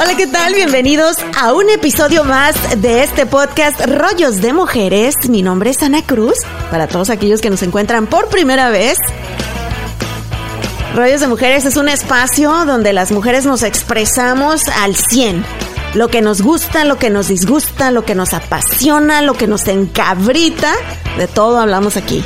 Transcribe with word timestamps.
Hola, 0.00 0.16
¿qué 0.16 0.28
tal? 0.28 0.54
Bienvenidos 0.54 1.16
a 1.36 1.52
un 1.52 1.68
episodio 1.70 2.22
más 2.22 2.54
de 2.80 3.02
este 3.02 3.26
podcast 3.26 3.80
Rollos 3.84 4.40
de 4.40 4.52
Mujeres. 4.52 5.16
Mi 5.28 5.42
nombre 5.42 5.70
es 5.70 5.82
Ana 5.82 6.06
Cruz. 6.06 6.38
Para 6.70 6.86
todos 6.86 7.10
aquellos 7.10 7.40
que 7.40 7.50
nos 7.50 7.64
encuentran 7.64 8.06
por 8.06 8.28
primera 8.28 8.70
vez, 8.70 8.96
Rollos 10.94 11.20
de 11.20 11.26
Mujeres 11.26 11.64
es 11.64 11.76
un 11.76 11.88
espacio 11.88 12.64
donde 12.64 12.92
las 12.92 13.10
mujeres 13.10 13.44
nos 13.44 13.64
expresamos 13.64 14.68
al 14.68 14.94
100. 14.94 15.44
Lo 15.94 16.06
que 16.06 16.22
nos 16.22 16.42
gusta, 16.42 16.84
lo 16.84 16.96
que 16.96 17.10
nos 17.10 17.26
disgusta, 17.26 17.90
lo 17.90 18.04
que 18.04 18.14
nos 18.14 18.34
apasiona, 18.34 19.20
lo 19.20 19.34
que 19.34 19.48
nos 19.48 19.66
encabrita, 19.66 20.74
de 21.16 21.26
todo 21.26 21.58
hablamos 21.58 21.96
aquí. 21.96 22.22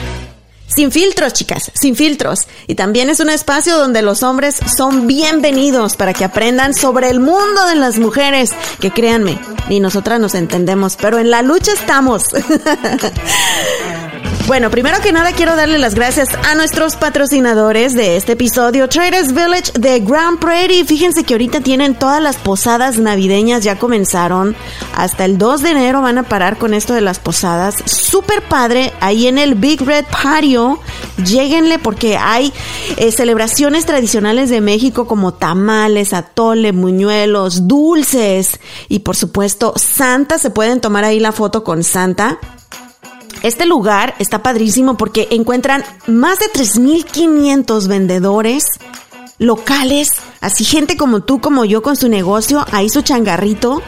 Sin 0.75 0.91
filtros, 0.91 1.33
chicas, 1.35 1.71
sin 1.75 1.97
filtros. 1.97 2.47
Y 2.67 2.75
también 2.75 3.11
es 3.11 3.21
un 3.21 3.29
espacio 3.29 3.77
donde 3.77 4.01
los 4.01 4.23
hombres 4.23 4.59
son 4.77 5.07
bienvenidos 5.07 5.97
para 5.97 6.15
que 6.15 6.25
aprendan 6.25 6.75
sobre 6.75 7.11
el 7.11 7.21
mundo 7.21 7.67
de 7.67 7.75
las 7.75 7.99
mujeres, 7.99 8.51
que 8.81 8.91
créanme, 8.91 9.39
ni 9.69 9.81
nosotras 9.81 10.19
nos 10.19 10.35
entendemos, 10.35 10.97
pero 11.01 11.19
en 11.19 11.31
la 11.31 11.43
lucha 11.43 11.73
estamos. 11.73 12.25
Bueno, 14.47 14.71
primero 14.71 15.01
que 15.01 15.13
nada 15.13 15.31
quiero 15.33 15.55
darle 15.55 15.79
las 15.79 15.95
gracias 15.95 16.29
a 16.35 16.57
nuestros 16.57 16.97
patrocinadores 16.97 17.95
de 17.95 18.17
este 18.17 18.33
episodio, 18.33 18.89
Traders 18.89 19.33
Village 19.33 19.73
de 19.79 20.01
Grand 20.01 20.41
Prairie. 20.41 20.85
Fíjense 20.85 21.23
que 21.23 21.35
ahorita 21.35 21.61
tienen 21.61 21.95
todas 21.95 22.21
las 22.21 22.37
posadas 22.39 22.99
navideñas, 22.99 23.63
ya 23.63 23.79
comenzaron. 23.79 24.57
Hasta 24.97 25.25
el 25.27 25.39
2 25.39 25.63
de 25.63 25.71
enero 25.71 26.03
van 26.03 26.19
a 26.19 26.25
parar 26.25 26.59
con 26.59 26.75
esto 26.75 26.93
de 26.93 27.03
las 27.03 27.21
posadas. 27.21 27.77
Súper 27.87 28.43
padre, 28.43 28.93
ahí 28.99 29.29
en 29.29 29.39
el 29.39 29.55
Big 29.55 29.81
Red 29.81 30.07
Patio. 30.11 30.81
Lléguenle 31.25 31.79
porque 31.79 32.17
hay 32.17 32.53
eh, 32.97 33.13
celebraciones 33.13 33.87
tradicionales 33.87 34.51
de 34.51 34.61
México 34.61 35.07
como 35.07 35.35
tamales, 35.35 36.13
atole, 36.13 36.73
muñuelos, 36.73 37.69
dulces 37.69 38.59
y 38.89 38.99
por 38.99 39.15
supuesto 39.15 39.73
Santa. 39.77 40.39
Se 40.39 40.51
pueden 40.51 40.81
tomar 40.81 41.05
ahí 41.05 41.21
la 41.21 41.31
foto 41.31 41.63
con 41.63 41.85
Santa. 41.85 42.41
Este 43.43 43.67
lugar 43.67 44.15
está 44.19 44.43
padrísimo 44.43 44.97
porque 44.97 45.29
encuentran 45.31 45.85
más 46.07 46.39
de 46.39 46.47
3.500 46.47 47.89
vendedores 47.89 48.65
locales, 49.39 50.11
así 50.41 50.65
gente 50.65 50.97
como 50.97 51.23
tú, 51.23 51.41
como 51.41 51.65
yo 51.65 51.83
con 51.83 51.97
su 51.97 52.09
negocio, 52.09 52.65
ahí 52.71 52.89
su 52.89 53.03
changarrito, 53.03 53.83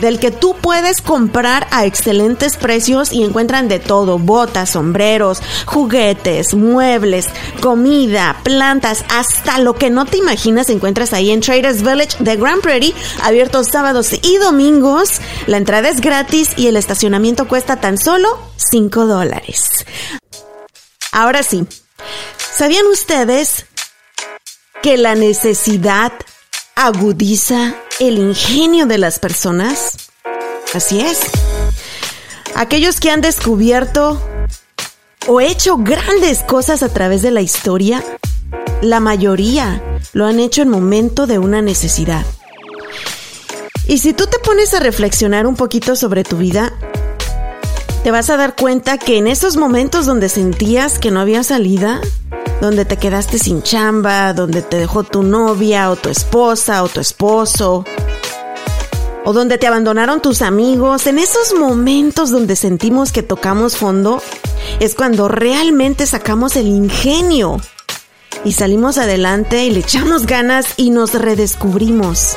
del 0.00 0.18
que 0.18 0.30
tú 0.30 0.56
puedes 0.60 1.02
comprar 1.02 1.66
a 1.70 1.86
excelentes 1.86 2.56
precios 2.56 3.12
y 3.12 3.22
encuentran 3.22 3.68
de 3.68 3.78
todo, 3.78 4.18
botas, 4.18 4.70
sombreros, 4.70 5.42
juguetes, 5.66 6.54
muebles, 6.54 7.26
comida, 7.60 8.40
plantas, 8.42 9.04
hasta 9.10 9.58
lo 9.58 9.74
que 9.74 9.90
no 9.90 10.06
te 10.06 10.16
imaginas 10.16 10.70
encuentras 10.70 11.12
ahí 11.12 11.30
en 11.30 11.40
Traders 11.40 11.82
Village 11.82 12.16
de 12.20 12.36
Grand 12.36 12.62
Prairie, 12.62 12.94
abiertos 13.22 13.68
sábados 13.68 14.12
y 14.12 14.36
domingos. 14.38 15.20
La 15.46 15.56
entrada 15.56 15.88
es 15.88 16.00
gratis 16.00 16.50
y 16.56 16.66
el 16.66 16.76
estacionamiento 16.76 17.46
cuesta 17.48 17.76
tan 17.76 17.98
solo 17.98 18.38
5 18.56 19.06
dólares. 19.06 19.86
Ahora 21.12 21.42
sí, 21.42 21.66
¿sabían 22.56 22.86
ustedes 22.86 23.66
que 24.82 24.96
la 24.96 25.14
necesidad 25.14 26.12
agudiza 26.76 27.74
el 27.98 28.18
ingenio 28.18 28.86
de 28.86 28.98
las 28.98 29.18
personas? 29.18 30.10
Así 30.74 31.00
es. 31.00 31.20
Aquellos 32.54 33.00
que 33.00 33.10
han 33.10 33.20
descubierto 33.20 34.20
o 35.26 35.40
hecho 35.40 35.76
grandes 35.76 36.42
cosas 36.42 36.82
a 36.82 36.88
través 36.88 37.22
de 37.22 37.30
la 37.30 37.42
historia, 37.42 38.02
la 38.82 39.00
mayoría 39.00 39.82
lo 40.12 40.26
han 40.26 40.40
hecho 40.40 40.62
en 40.62 40.68
momento 40.68 41.26
de 41.26 41.38
una 41.38 41.62
necesidad. 41.62 42.24
Y 43.86 43.98
si 43.98 44.12
tú 44.12 44.26
te 44.26 44.38
pones 44.38 44.72
a 44.74 44.80
reflexionar 44.80 45.46
un 45.46 45.56
poquito 45.56 45.96
sobre 45.96 46.22
tu 46.22 46.36
vida, 46.36 46.72
te 48.04 48.10
vas 48.10 48.30
a 48.30 48.36
dar 48.36 48.56
cuenta 48.56 48.98
que 48.98 49.18
en 49.18 49.26
esos 49.26 49.56
momentos 49.56 50.06
donde 50.06 50.28
sentías 50.28 50.98
que 50.98 51.10
no 51.10 51.20
había 51.20 51.42
salida, 51.42 52.00
donde 52.60 52.84
te 52.84 52.96
quedaste 52.96 53.38
sin 53.38 53.62
chamba, 53.62 54.32
donde 54.32 54.62
te 54.62 54.78
dejó 54.78 55.02
tu 55.04 55.22
novia 55.22 55.90
o 55.90 55.96
tu 55.96 56.08
esposa 56.08 56.82
o 56.82 56.88
tu 56.88 57.00
esposo, 57.00 57.84
o 59.24 59.32
donde 59.32 59.58
te 59.58 59.66
abandonaron 59.66 60.20
tus 60.20 60.42
amigos, 60.42 61.06
en 61.06 61.18
esos 61.18 61.54
momentos 61.58 62.30
donde 62.30 62.56
sentimos 62.56 63.12
que 63.12 63.22
tocamos 63.22 63.76
fondo, 63.76 64.22
es 64.78 64.94
cuando 64.94 65.28
realmente 65.28 66.06
sacamos 66.06 66.56
el 66.56 66.66
ingenio 66.66 67.60
y 68.44 68.52
salimos 68.52 68.98
adelante 68.98 69.64
y 69.64 69.70
le 69.70 69.80
echamos 69.80 70.26
ganas 70.26 70.66
y 70.76 70.90
nos 70.90 71.14
redescubrimos. 71.14 72.36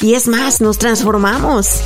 Y 0.00 0.14
es 0.14 0.28
más, 0.28 0.60
nos 0.60 0.78
transformamos. 0.78 1.80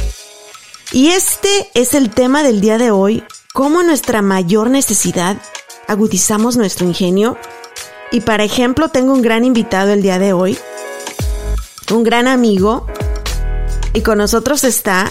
Y 0.92 1.08
este 1.08 1.70
es 1.74 1.94
el 1.94 2.10
tema 2.10 2.42
del 2.42 2.60
día 2.60 2.78
de 2.78 2.90
hoy, 2.90 3.22
cómo 3.52 3.82
nuestra 3.82 4.22
mayor 4.22 4.70
necesidad 4.70 5.36
agudizamos 5.88 6.56
nuestro 6.56 6.86
ingenio. 6.86 7.36
Y 8.12 8.20
para 8.20 8.44
ejemplo, 8.44 8.88
tengo 8.88 9.12
un 9.12 9.22
gran 9.22 9.44
invitado 9.44 9.92
el 9.92 10.02
día 10.02 10.18
de 10.18 10.32
hoy, 10.32 10.56
un 11.92 12.04
gran 12.04 12.28
amigo, 12.28 12.86
y 13.92 14.02
con 14.02 14.18
nosotros 14.18 14.64
está 14.64 15.10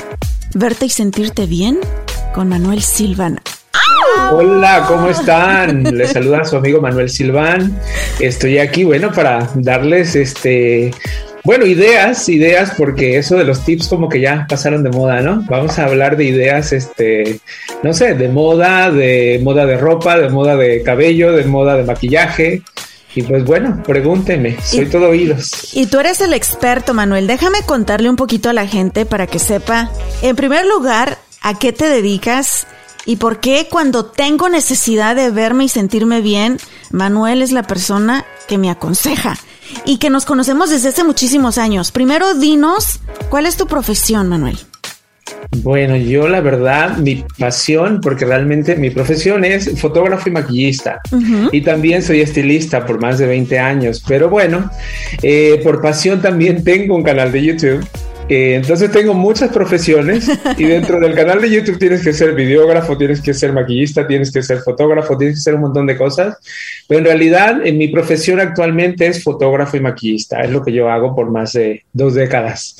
Verte 0.53 0.85
y 0.85 0.89
Sentirte 0.89 1.45
Bien 1.45 1.79
con 2.33 2.47
Manuel 2.47 2.81
Silvan. 2.81 3.41
Hola, 4.31 4.85
¿cómo 4.87 5.09
están? 5.09 5.83
Les 5.83 6.11
saluda 6.11 6.43
su 6.43 6.55
amigo 6.57 6.81
Manuel 6.81 7.09
Silván. 7.09 7.79
Estoy 8.19 8.57
aquí, 8.57 8.83
bueno, 8.83 9.11
para 9.11 9.49
darles 9.55 10.15
este 10.15 10.93
bueno, 11.43 11.65
ideas, 11.65 12.27
ideas, 12.29 12.73
porque 12.77 13.17
eso 13.17 13.37
de 13.37 13.43
los 13.43 13.63
tips 13.63 13.87
como 13.87 14.09
que 14.09 14.19
ya 14.19 14.45
pasaron 14.49 14.83
de 14.83 14.89
moda, 14.89 15.21
¿no? 15.21 15.43
Vamos 15.49 15.79
a 15.79 15.85
hablar 15.85 16.17
de 16.17 16.25
ideas, 16.25 16.73
este, 16.73 17.39
no 17.83 17.93
sé, 17.93 18.15
de 18.15 18.29
moda, 18.29 18.91
de 18.91 19.39
moda 19.43 19.65
de 19.65 19.77
ropa, 19.77 20.17
de 20.17 20.29
moda 20.29 20.55
de 20.55 20.83
cabello, 20.83 21.31
de 21.33 21.45
moda 21.45 21.75
de 21.77 21.83
maquillaje. 21.83 22.61
Y 23.15 23.23
pues 23.23 23.43
bueno, 23.45 23.81
pregúntenme, 23.85 24.57
soy 24.61 24.85
todo 24.85 25.09
oídos. 25.09 25.73
Y 25.73 25.87
tú 25.87 25.99
eres 25.99 26.21
el 26.21 26.33
experto, 26.33 26.93
Manuel. 26.93 27.25
Déjame 27.25 27.63
contarle 27.65 28.09
un 28.09 28.15
poquito 28.15 28.49
a 28.49 28.53
la 28.53 28.67
gente 28.67 29.05
para 29.05 29.25
que 29.25 29.39
sepa, 29.39 29.89
en 30.21 30.35
primer 30.35 30.65
lugar, 30.65 31.17
a 31.41 31.57
qué 31.57 31.73
te 31.73 31.89
dedicas 31.89 32.67
y 33.05 33.15
por 33.15 33.39
qué 33.39 33.67
cuando 33.71 34.05
tengo 34.05 34.49
necesidad 34.49 35.15
de 35.15 35.31
verme 35.31 35.63
y 35.63 35.69
sentirme 35.69 36.21
bien, 36.21 36.57
Manuel 36.91 37.41
es 37.41 37.51
la 37.51 37.63
persona 37.63 38.25
que 38.47 38.57
me 38.57 38.69
aconseja 38.69 39.37
y 39.85 39.97
que 39.97 40.09
nos 40.09 40.25
conocemos 40.25 40.69
desde 40.69 40.89
hace 40.89 41.03
muchísimos 41.03 41.57
años. 41.57 41.91
Primero, 41.91 42.33
dinos, 42.33 42.99
¿cuál 43.29 43.45
es 43.45 43.57
tu 43.57 43.67
profesión, 43.67 44.27
Manuel? 44.27 44.57
Bueno, 45.63 45.95
yo 45.95 46.27
la 46.27 46.41
verdad, 46.41 46.97
mi 46.97 47.23
pasión, 47.37 48.01
porque 48.01 48.25
realmente 48.25 48.75
mi 48.75 48.89
profesión 48.89 49.45
es 49.45 49.79
fotógrafo 49.79 50.29
y 50.29 50.31
maquillista. 50.33 50.99
Y 51.51 51.61
también 51.61 52.01
soy 52.01 52.21
estilista 52.21 52.85
por 52.85 53.01
más 53.01 53.17
de 53.17 53.27
20 53.27 53.57
años. 53.59 54.03
Pero 54.07 54.29
bueno, 54.29 54.69
eh, 55.21 55.59
por 55.63 55.81
pasión 55.81 56.21
también 56.21 56.63
tengo 56.63 56.95
un 56.95 57.03
canal 57.03 57.31
de 57.31 57.43
YouTube 57.43 57.87
Eh, 58.29 58.55
entonces 58.55 58.91
tengo 58.91 59.13
muchas 59.13 59.51
profesiones 59.51 60.29
y 60.57 60.63
dentro 60.65 60.99
del 60.99 61.15
canal 61.15 61.41
de 61.41 61.49
YouTube 61.49 61.79
tienes 61.79 62.03
que 62.03 62.11
ser 62.11 62.35
videógrafo, 62.35 62.97
tienes 62.97 63.21
que 63.21 63.33
ser 63.33 63.53
maquillista, 63.53 64.05
tienes 64.05 64.31
que 64.31 64.43
ser 64.43 64.59
fotógrafo, 64.59 65.17
tienes 65.17 65.37
que 65.37 65.41
ser 65.41 65.55
un 65.55 65.61
montón 65.61 65.85
de 65.87 65.97
cosas. 65.97 66.37
Pero 66.87 66.99
en 66.99 67.05
realidad 67.05 67.65
en 67.65 67.77
mi 67.77 67.87
profesión 67.87 68.39
actualmente 68.39 69.07
es 69.07 69.23
fotógrafo 69.23 69.77
y 69.77 69.79
maquillista. 69.79 70.41
Es 70.41 70.51
lo 70.51 70.63
que 70.63 70.73
yo 70.73 70.89
hago 70.89 71.15
por 71.15 71.31
más 71.31 71.53
de 71.53 71.83
dos 71.93 72.15
décadas. 72.15 72.77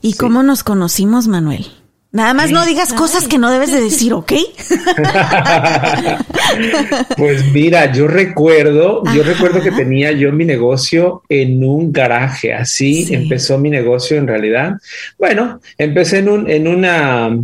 ¿Y 0.00 0.14
cómo 0.14 0.42
nos 0.42 0.62
conocimos, 0.62 1.26
Manuel? 1.28 1.66
Nada 2.14 2.32
más 2.32 2.52
no 2.52 2.64
digas 2.64 2.92
cosas 2.92 3.26
que 3.26 3.38
no 3.38 3.50
debes 3.50 3.72
de 3.72 3.80
decir, 3.80 4.12
¿ok? 4.12 4.34
pues 7.16 7.52
mira, 7.52 7.90
yo 7.90 8.06
recuerdo, 8.06 9.02
yo 9.12 9.24
recuerdo 9.24 9.60
que 9.60 9.72
tenía 9.72 10.12
yo 10.12 10.30
mi 10.30 10.44
negocio 10.44 11.24
en 11.28 11.64
un 11.64 11.92
garaje, 11.92 12.54
así 12.54 13.12
empezó 13.12 13.58
mi 13.58 13.68
negocio 13.68 14.16
en 14.16 14.28
realidad. 14.28 14.74
Bueno, 15.18 15.60
empecé 15.76 16.18
en 16.18 16.28
un, 16.28 16.48
en 16.48 16.68
una, 16.68 17.36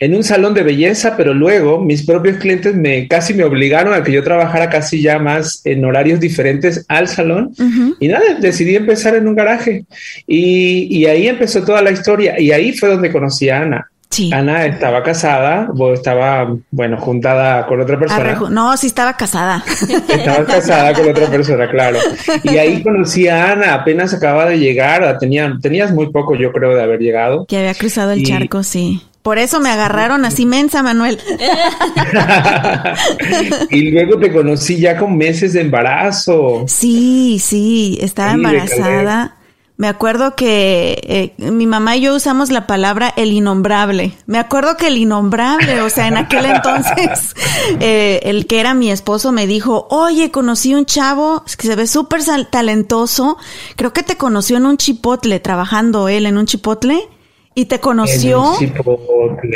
en 0.00 0.14
un 0.14 0.24
salón 0.24 0.54
de 0.54 0.62
belleza, 0.62 1.16
pero 1.16 1.34
luego 1.34 1.80
mis 1.80 2.04
propios 2.04 2.38
clientes 2.38 2.74
me 2.74 3.08
casi 3.08 3.34
me 3.34 3.44
obligaron 3.44 3.94
a 3.94 4.02
que 4.02 4.12
yo 4.12 4.22
trabajara 4.22 4.68
casi 4.68 5.02
ya 5.02 5.18
más 5.18 5.60
en 5.64 5.84
horarios 5.84 6.20
diferentes 6.20 6.84
al 6.88 7.08
salón. 7.08 7.52
Y 8.00 8.08
nada, 8.08 8.34
decidí 8.40 8.76
empezar 8.76 9.14
en 9.14 9.28
un 9.28 9.34
garaje. 9.34 9.84
Y, 10.26 11.04
ahí 11.06 11.28
empezó 11.28 11.64
toda 11.64 11.82
la 11.82 11.90
historia. 11.90 12.38
Y 12.38 12.52
ahí 12.52 12.72
fue 12.72 12.88
donde 12.88 13.12
conocí 13.12 13.48
a 13.48 13.62
Ana. 13.62 13.88
Ana 14.30 14.66
estaba 14.66 15.02
casada, 15.02 15.68
o 15.74 15.94
estaba, 15.94 16.54
bueno, 16.70 16.98
juntada 16.98 17.66
con 17.66 17.80
otra 17.80 17.98
persona. 17.98 18.38
no, 18.50 18.76
sí 18.76 18.86
estaba 18.88 19.16
casada. 19.16 19.64
Estaba 20.08 20.44
casada 20.44 20.92
con 20.92 21.08
otra 21.08 21.28
persona, 21.28 21.70
claro. 21.70 21.98
Y 22.42 22.56
ahí 22.58 22.82
conocí 22.82 23.26
a 23.28 23.52
Ana, 23.52 23.72
apenas 23.72 24.12
acababa 24.12 24.50
de 24.50 24.58
llegar, 24.58 25.16
tenía, 25.18 25.56
tenías 25.62 25.92
muy 25.92 26.10
poco, 26.10 26.36
yo 26.36 26.52
creo, 26.52 26.74
de 26.74 26.82
haber 26.82 27.00
llegado. 27.00 27.46
Que 27.46 27.58
había 27.58 27.74
cruzado 27.74 28.10
el 28.12 28.22
charco, 28.22 28.62
sí. 28.62 29.00
Por 29.22 29.38
eso 29.38 29.60
me 29.60 29.70
agarraron 29.70 30.24
así 30.24 30.46
mensa, 30.46 30.82
Manuel. 30.82 31.20
y 33.70 33.92
luego 33.92 34.18
te 34.18 34.32
conocí 34.32 34.80
ya 34.80 34.98
con 34.98 35.16
meses 35.16 35.52
de 35.52 35.60
embarazo. 35.60 36.64
Sí, 36.66 37.38
sí, 37.38 37.98
estaba 38.00 38.32
embarazada. 38.32 39.36
Me 39.76 39.88
acuerdo 39.88 40.36
que 40.36 41.34
eh, 41.38 41.50
mi 41.50 41.66
mamá 41.66 41.96
y 41.96 42.02
yo 42.02 42.14
usamos 42.14 42.50
la 42.50 42.66
palabra 42.66 43.12
el 43.16 43.32
innombrable. 43.32 44.16
Me 44.26 44.38
acuerdo 44.38 44.76
que 44.76 44.88
el 44.88 44.98
innombrable, 44.98 45.80
o 45.80 45.90
sea, 45.90 46.08
en 46.08 46.16
aquel 46.16 46.46
entonces, 46.46 47.34
eh, 47.80 48.20
el 48.24 48.46
que 48.46 48.60
era 48.60 48.74
mi 48.74 48.90
esposo 48.90 49.32
me 49.32 49.46
dijo, 49.46 49.86
oye, 49.90 50.30
conocí 50.30 50.74
un 50.74 50.84
chavo 50.84 51.44
que 51.58 51.66
se 51.66 51.74
ve 51.74 51.86
súper 51.86 52.22
talentoso. 52.50 53.38
Creo 53.76 53.92
que 53.92 54.02
te 54.02 54.16
conoció 54.16 54.56
en 54.56 54.66
un 54.66 54.76
chipotle, 54.76 55.40
trabajando 55.40 56.08
él 56.08 56.26
en 56.26 56.38
un 56.38 56.46
chipotle 56.46 57.08
y 57.54 57.66
te 57.66 57.80
conoció 57.80 58.54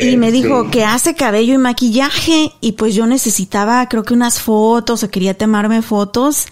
y 0.00 0.16
me 0.16 0.30
dijo 0.30 0.70
que 0.70 0.84
hace 0.84 1.14
cabello 1.14 1.54
y 1.54 1.58
maquillaje 1.58 2.52
y 2.60 2.72
pues 2.72 2.94
yo 2.94 3.06
necesitaba 3.06 3.88
creo 3.88 4.04
que 4.04 4.14
unas 4.14 4.40
fotos 4.40 5.02
o 5.02 5.10
quería 5.10 5.36
tomarme 5.36 5.82
fotos 5.82 6.46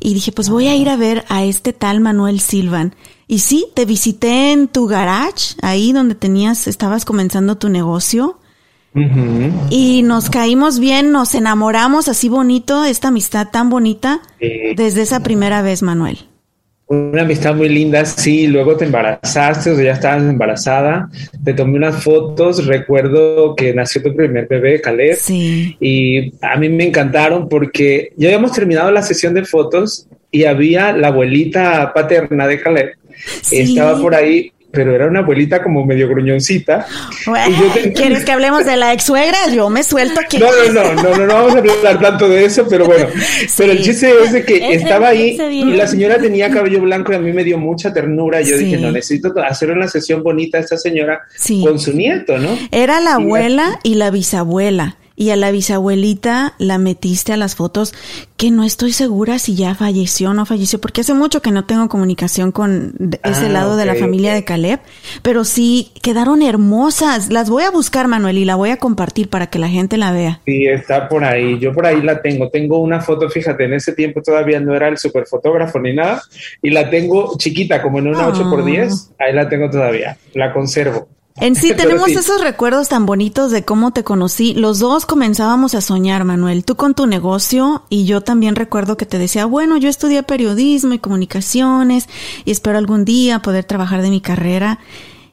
y 0.00 0.14
dije 0.14 0.32
pues 0.32 0.48
voy 0.48 0.68
a 0.68 0.74
ir 0.74 0.88
a 0.88 0.96
ver 0.96 1.24
a 1.28 1.44
este 1.44 1.72
tal 1.72 2.00
Manuel 2.00 2.40
Silvan. 2.40 2.94
Y 3.28 3.40
sí 3.40 3.66
te 3.74 3.84
visité 3.84 4.52
en 4.52 4.68
tu 4.68 4.86
garage 4.86 5.56
ahí 5.60 5.92
donde 5.92 6.14
tenías 6.14 6.68
estabas 6.68 7.04
comenzando 7.04 7.58
tu 7.58 7.68
negocio. 7.68 8.38
Y 9.68 10.02
nos 10.04 10.30
caímos 10.30 10.78
bien 10.78 11.12
nos 11.12 11.34
enamoramos 11.34 12.08
así 12.08 12.30
bonito 12.30 12.84
esta 12.84 13.08
amistad 13.08 13.48
tan 13.50 13.68
bonita 13.68 14.22
desde 14.40 15.02
esa 15.02 15.20
primera 15.20 15.60
vez 15.60 15.82
Manuel 15.82 16.26
una 16.88 17.22
amistad 17.22 17.54
muy 17.54 17.68
linda, 17.68 18.04
sí, 18.04 18.46
luego 18.46 18.76
te 18.76 18.84
embarazaste, 18.84 19.70
o 19.70 19.74
sea, 19.74 19.84
ya 19.84 19.92
estabas 19.92 20.22
embarazada, 20.22 21.10
te 21.44 21.52
tomé 21.52 21.76
unas 21.76 22.02
fotos, 22.02 22.64
recuerdo 22.66 23.56
que 23.56 23.74
nació 23.74 24.02
tu 24.02 24.14
primer 24.14 24.46
bebé, 24.46 24.80
Caleb, 24.80 25.16
sí. 25.16 25.76
y 25.80 26.32
a 26.40 26.56
mí 26.56 26.68
me 26.68 26.86
encantaron 26.86 27.48
porque 27.48 28.12
ya 28.16 28.28
habíamos 28.28 28.52
terminado 28.52 28.92
la 28.92 29.02
sesión 29.02 29.34
de 29.34 29.44
fotos 29.44 30.06
y 30.30 30.44
había 30.44 30.92
la 30.92 31.08
abuelita 31.08 31.92
paterna 31.92 32.46
de 32.46 32.60
Caleb, 32.60 32.92
estaba 33.50 34.00
por 34.00 34.14
ahí 34.14 34.52
pero 34.76 34.94
era 34.94 35.06
una 35.06 35.20
abuelita 35.20 35.62
como 35.62 35.86
medio 35.86 36.06
gruñoncita. 36.06 36.86
¿Quieres 37.94 38.24
que 38.26 38.30
hablemos 38.30 38.66
de 38.66 38.76
la 38.76 38.92
ex 38.92 39.04
suegra? 39.04 39.38
Yo 39.52 39.70
me 39.70 39.82
suelto 39.82 40.20
aquí. 40.20 40.38
No, 40.38 40.48
no, 40.70 40.94
no, 40.94 41.16
no, 41.16 41.26
no, 41.26 41.34
vamos 41.34 41.54
a 41.54 41.58
hablar 41.58 41.98
tanto 41.98 42.28
de 42.28 42.44
eso, 42.44 42.66
pero 42.68 42.84
bueno. 42.84 43.06
Pero 43.56 43.72
el 43.72 43.82
chiste 43.82 44.12
es 44.22 44.32
de 44.32 44.44
que 44.44 44.74
estaba 44.74 45.08
ahí 45.08 45.38
y 45.50 45.64
la 45.64 45.86
señora 45.86 46.18
tenía 46.18 46.50
cabello 46.50 46.82
blanco 46.82 47.12
y 47.12 47.14
a 47.14 47.18
mí 47.18 47.32
me 47.32 47.42
dio 47.42 47.56
mucha 47.56 47.92
ternura. 47.92 48.42
Yo 48.42 48.58
dije, 48.58 48.76
no, 48.76 48.92
necesito 48.92 49.32
hacer 49.40 49.70
una 49.70 49.88
sesión 49.88 50.22
bonita 50.22 50.58
a 50.58 50.60
esta 50.60 50.76
señora 50.76 51.22
con 51.62 51.78
su 51.78 51.94
nieto, 51.94 52.36
¿no? 52.38 52.50
Era 52.70 53.00
la 53.00 53.14
abuela 53.14 53.80
y 53.82 53.94
la 53.94 54.10
bisabuela 54.10 54.96
y 55.16 55.30
a 55.30 55.36
la 55.36 55.50
bisabuelita 55.50 56.54
la 56.58 56.78
metiste 56.78 57.32
a 57.32 57.36
las 57.36 57.56
fotos, 57.56 57.94
que 58.36 58.50
no 58.50 58.64
estoy 58.64 58.92
segura 58.92 59.38
si 59.38 59.56
ya 59.56 59.74
falleció 59.74 60.30
o 60.30 60.34
no 60.34 60.44
falleció, 60.44 60.78
porque 60.78 61.00
hace 61.00 61.14
mucho 61.14 61.40
que 61.40 61.50
no 61.50 61.64
tengo 61.64 61.88
comunicación 61.88 62.52
con 62.52 62.94
ese 63.22 63.46
ah, 63.46 63.48
lado 63.48 63.76
de 63.76 63.86
la 63.86 63.94
familia 63.94 64.34
de 64.34 64.44
Caleb, 64.44 64.80
pero 65.22 65.44
sí 65.44 65.92
quedaron 66.02 66.42
hermosas. 66.42 67.32
Las 67.32 67.48
voy 67.48 67.64
a 67.64 67.70
buscar, 67.70 68.08
Manuel, 68.08 68.36
y 68.36 68.44
la 68.44 68.56
voy 68.56 68.70
a 68.70 68.76
compartir 68.76 69.30
para 69.30 69.46
que 69.46 69.58
la 69.58 69.68
gente 69.68 69.96
la 69.96 70.12
vea. 70.12 70.40
Sí, 70.44 70.66
está 70.66 71.08
por 71.08 71.24
ahí. 71.24 71.58
Yo 71.58 71.72
por 71.72 71.86
ahí 71.86 72.02
la 72.02 72.20
tengo. 72.20 72.50
Tengo 72.50 72.78
una 72.78 73.00
foto, 73.00 73.30
fíjate, 73.30 73.64
en 73.64 73.72
ese 73.74 73.94
tiempo 73.94 74.20
todavía 74.20 74.60
no 74.60 74.74
era 74.74 74.88
el 74.88 74.98
superfotógrafo 74.98 75.80
ni 75.80 75.94
nada, 75.94 76.22
y 76.60 76.70
la 76.70 76.90
tengo 76.90 77.36
chiquita, 77.38 77.80
como 77.80 77.98
en 78.00 78.08
una 78.08 78.28
8x10. 78.28 79.14
Ahí 79.18 79.32
la 79.32 79.48
tengo 79.48 79.70
todavía. 79.70 80.18
La 80.34 80.52
conservo. 80.52 81.08
En 81.36 81.54
sí, 81.54 81.72
tenemos 81.76 82.08
esos 82.08 82.40
recuerdos 82.40 82.88
tan 82.88 83.06
bonitos 83.06 83.50
de 83.50 83.64
cómo 83.64 83.92
te 83.92 84.04
conocí. 84.04 84.54
Los 84.54 84.78
dos 84.78 85.06
comenzábamos 85.06 85.74
a 85.74 85.80
soñar, 85.80 86.24
Manuel. 86.24 86.64
Tú 86.64 86.76
con 86.76 86.94
tu 86.94 87.06
negocio 87.06 87.84
y 87.88 88.04
yo 88.04 88.20
también 88.20 88.56
recuerdo 88.56 88.96
que 88.96 89.06
te 89.06 89.18
decía, 89.18 89.46
bueno, 89.46 89.76
yo 89.76 89.88
estudié 89.88 90.22
periodismo 90.22 90.94
y 90.94 90.98
comunicaciones 90.98 92.08
y 92.44 92.50
espero 92.50 92.78
algún 92.78 93.04
día 93.04 93.40
poder 93.40 93.64
trabajar 93.64 94.02
de 94.02 94.10
mi 94.10 94.20
carrera. 94.20 94.78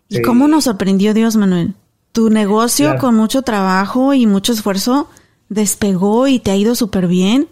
¿Y 0.09 0.21
cómo 0.21 0.47
nos 0.47 0.65
sorprendió 0.65 1.13
Dios, 1.13 1.35
Manuel? 1.35 1.73
Tu 2.11 2.29
negocio 2.29 2.97
con 2.99 3.15
mucho 3.15 3.41
trabajo 3.41 4.13
y 4.13 4.27
mucho 4.27 4.53
esfuerzo 4.53 5.09
despegó 5.49 6.27
y 6.27 6.39
te 6.39 6.51
ha 6.51 6.55
ido 6.55 6.75
súper 6.75 7.07
bien. 7.07 7.47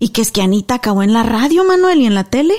Y 0.00 0.08
que 0.08 0.22
es 0.22 0.32
que 0.32 0.42
Anita 0.42 0.76
acabó 0.76 1.02
en 1.02 1.12
la 1.12 1.22
radio, 1.22 1.62
Manuel, 1.62 2.00
y 2.00 2.06
en 2.06 2.14
la 2.14 2.24
tele 2.24 2.54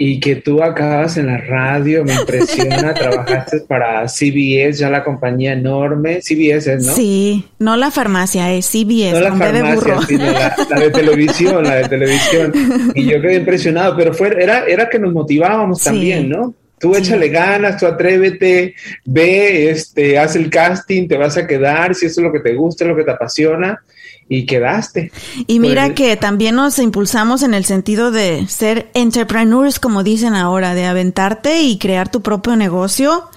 y 0.00 0.20
que 0.20 0.36
tú 0.36 0.62
acabas 0.62 1.16
en 1.16 1.26
la 1.26 1.38
radio, 1.38 2.04
me 2.04 2.14
impresiona, 2.14 2.94
trabajaste 2.94 3.62
para 3.66 4.06
CBS, 4.06 4.78
ya 4.78 4.88
la 4.88 5.02
compañía 5.02 5.54
enorme, 5.54 6.20
CBS 6.22 6.72
es, 6.72 6.86
¿no? 6.86 6.94
Sí, 6.94 7.44
no 7.58 7.76
la 7.76 7.90
farmacia, 7.90 8.54
es 8.54 8.66
CBS, 8.66 9.12
no 9.12 9.20
la 9.20 9.36
farmacia, 9.36 10.00
sino 10.06 10.24
la, 10.24 10.54
de 10.80 10.90
televisión, 10.92 11.64
la 11.64 11.74
de 11.74 11.88
televisión, 11.88 12.52
y 12.94 13.06
yo 13.06 13.20
quedé 13.20 13.34
impresionado, 13.34 13.96
pero 13.96 14.14
fue, 14.14 14.40
era, 14.40 14.66
era 14.66 14.88
que 14.88 15.00
nos 15.00 15.12
motivábamos 15.12 15.82
también, 15.82 16.28
¿no? 16.28 16.54
Tú 16.78 16.94
échale 16.94 17.28
ganas, 17.28 17.76
tú 17.76 17.86
atrévete, 17.86 18.76
ve, 19.04 19.68
este, 19.68 20.16
haz 20.16 20.36
el 20.36 20.48
casting, 20.48 21.08
te 21.08 21.16
vas 21.16 21.36
a 21.36 21.44
quedar, 21.44 21.96
si 21.96 22.06
eso 22.06 22.20
es 22.20 22.24
lo 22.24 22.32
que 22.32 22.38
te 22.38 22.54
gusta, 22.54 22.84
lo 22.84 22.94
que 22.94 23.02
te 23.02 23.10
apasiona, 23.10 23.82
y 24.28 24.46
quedaste. 24.46 25.10
Y 25.46 25.58
mira 25.60 25.84
pues, 25.86 25.94
que 25.94 26.16
también 26.16 26.54
nos 26.54 26.78
impulsamos 26.78 27.42
en 27.42 27.54
el 27.54 27.64
sentido 27.64 28.10
de 28.10 28.46
ser 28.48 28.88
entrepreneurs, 28.94 29.80
como 29.80 30.02
dicen 30.02 30.34
ahora, 30.34 30.74
de 30.74 30.86
aventarte 30.86 31.62
y 31.62 31.78
crear 31.78 32.10
tu 32.10 32.20
propio 32.20 32.56
negocio. 32.56 33.30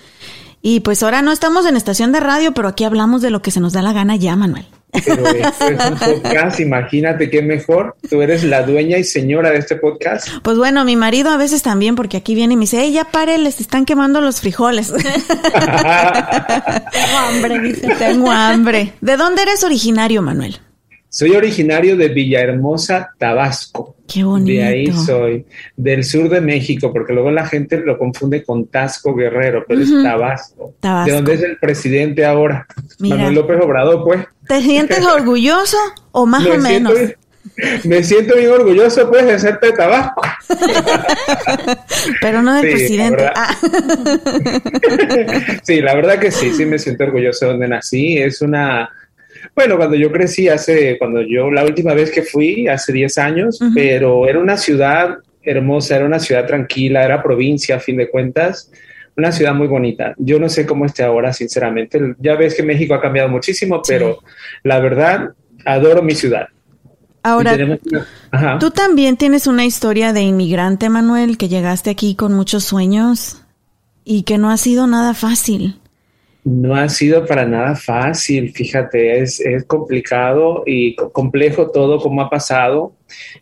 Y 0.62 0.81
pues 0.81 1.01
ahora 1.01 1.21
no 1.21 1.31
estamos 1.31 1.65
en 1.65 1.75
estación 1.75 2.12
de 2.12 2.19
radio, 2.19 2.53
pero 2.53 2.67
aquí 2.67 2.83
hablamos 2.83 3.21
de 3.21 3.31
lo 3.31 3.41
que 3.41 3.51
se 3.51 3.60
nos 3.60 3.74
da 3.74 3.81
la 3.81 3.93
gana 3.93 4.15
ya, 4.15 4.36
Manuel. 4.36 4.65
Pero 5.05 5.25
esto 5.25 5.67
es 5.69 5.86
un 5.86 5.98
podcast, 5.98 6.60
imagínate 6.60 7.29
qué 7.29 7.41
mejor. 7.41 7.95
Tú 8.10 8.21
eres 8.21 8.43
la 8.43 8.63
dueña 8.63 8.98
y 8.98 9.05
señora 9.05 9.51
de 9.51 9.60
este 9.60 9.77
podcast. 9.77 10.27
Pues 10.43 10.57
bueno, 10.57 10.83
mi 10.83 10.98
marido 10.98 11.29
a 11.29 11.38
veces 11.38 11.63
también, 11.63 11.95
porque 11.95 12.17
aquí 12.17 12.36
viene 12.36 12.55
y 12.55 12.57
me 12.57 12.63
dice, 12.63 12.81
¡Ey, 12.81 12.91
ya 12.91 13.05
pare, 13.05 13.38
les 13.38 13.62
están 13.62 13.86
quemando 13.86 14.19
los 14.19 14.41
frijoles! 14.41 14.91
Tengo 14.93 15.07
hambre, 17.17 17.60
dice. 17.60 17.88
Tengo 17.98 18.29
hambre. 18.29 18.93
¿De 19.00 19.15
dónde 19.15 19.43
eres 19.43 19.63
originario, 19.63 20.21
Manuel? 20.21 20.60
Soy 21.13 21.32
originario 21.32 21.98
de 21.98 22.08
Villahermosa, 22.08 23.13
Tabasco. 23.18 23.98
Qué 24.08 24.24
bonito. 24.24 24.50
De 24.50 24.63
ahí 24.63 24.94
soy, 24.94 25.46
del 25.75 26.06
sur 26.06 26.30
de 26.30 26.39
México, 26.39 26.94
porque 26.94 27.12
luego 27.12 27.30
la 27.32 27.46
gente 27.46 27.82
lo 27.82 27.98
confunde 27.98 28.46
con 28.46 28.68
Tasco 28.68 29.13
Guerrero, 29.13 29.65
pero 29.68 29.82
es 29.82 29.91
Tabasco, 29.91 30.74
De 30.82 31.12
donde 31.12 31.34
es 31.34 31.44
el 31.44 31.58
presidente 31.58 32.24
ahora, 32.24 32.65
Manuel 33.00 33.36
López 33.36 33.60
Obrador, 33.62 34.06
pues. 34.06 34.25
¿Te 34.48 34.62
sientes 34.62 35.06
orgulloso 35.06 35.75
o 36.13 36.25
más 36.25 36.46
o 36.46 36.58
menos? 36.58 36.94
me 37.84 38.03
siento 38.03 38.38
bien 38.38 38.51
orgulloso, 38.51 39.10
pues, 39.10 39.25
de 39.25 39.38
ser 39.38 39.60
de 39.60 39.74
Tabasco. 39.74 40.22
Pero 42.22 42.41
no 42.41 42.53
del 42.53 42.72
presidente. 42.72 43.25
Ah. 43.36 43.53
sí, 45.63 45.82
la 45.82 45.94
verdad 45.94 46.20
que 46.20 46.32
sí, 46.32 46.53
sí 46.53 46.65
me 46.65 46.80
siento 46.80 47.03
orgulloso 47.03 47.46
de 47.46 47.51
donde 47.51 47.68
nací. 47.68 48.18
Es 48.18 48.41
una 48.41 48.89
bueno, 49.55 49.77
cuando 49.77 49.96
yo 49.96 50.12
crecí 50.12 50.48
hace, 50.48 50.98
cuando 50.98 51.22
yo, 51.22 51.51
la 51.51 51.65
última 51.65 51.93
vez 51.93 52.12
que 52.12 52.24
fui, 52.24 52.67
hace 52.67 52.93
10 52.93 53.17
años, 53.17 53.60
pero 53.75 54.27
era 54.27 54.39
una 54.39 54.58
ciudad 54.58 55.17
hermosa, 55.43 55.98
era 55.98 56.05
una 56.05 56.20
ciudad 56.20 56.46
tranquila, 56.46 57.03
era 57.03 57.22
provincia 57.22 57.75
a 57.75 57.79
fin 57.79 57.98
de 57.98 58.10
cuentas, 58.10 58.72
una 59.17 59.31
ciudad 59.31 59.53
muy 59.53 59.67
bonita. 59.67 60.13
Yo 60.17 60.39
no 60.39 60.48
sé 60.50 60.65
cómo 60.65 60.86
esté 60.86 61.03
ahora, 61.03 61.34
sinceramente. 61.34 62.00
Ya 62.20 62.36
ves 62.36 62.55
que 62.55 62.63
México 62.63 62.93
ha 62.93 63.01
cambiado 63.01 63.29
muchísimo, 63.29 63.81
pero 63.86 64.20
la 64.63 64.79
verdad, 64.79 65.31
adoro 65.65 66.01
mi 66.01 66.15
ciudad. 66.15 66.48
Ahora, 67.24 67.55
tú 68.60 68.72
también 68.72 69.15
tienes 69.15 69.46
una 69.46 69.65
historia 69.65 70.12
de 70.12 70.22
inmigrante, 70.22 70.89
Manuel, 70.89 71.38
que 71.38 71.50
llegaste 71.50 71.89
aquí 71.91 72.15
con 72.15 72.34
muchos 72.34 72.63
sueños 72.63 73.43
y 74.03 74.24
que 74.24 74.39
no 74.39 74.50
ha 74.50 74.58
sido 74.58 74.88
nada 74.88 75.13
fácil. 75.13 75.80
No 76.43 76.75
ha 76.75 76.89
sido 76.89 77.25
para 77.25 77.45
nada 77.45 77.75
fácil, 77.75 78.51
fíjate, 78.51 79.19
es, 79.19 79.39
es 79.39 79.63
complicado 79.65 80.63
y 80.65 80.95
complejo 80.95 81.69
todo 81.69 82.00
como 82.00 82.21
ha 82.21 82.29
pasado. 82.29 82.93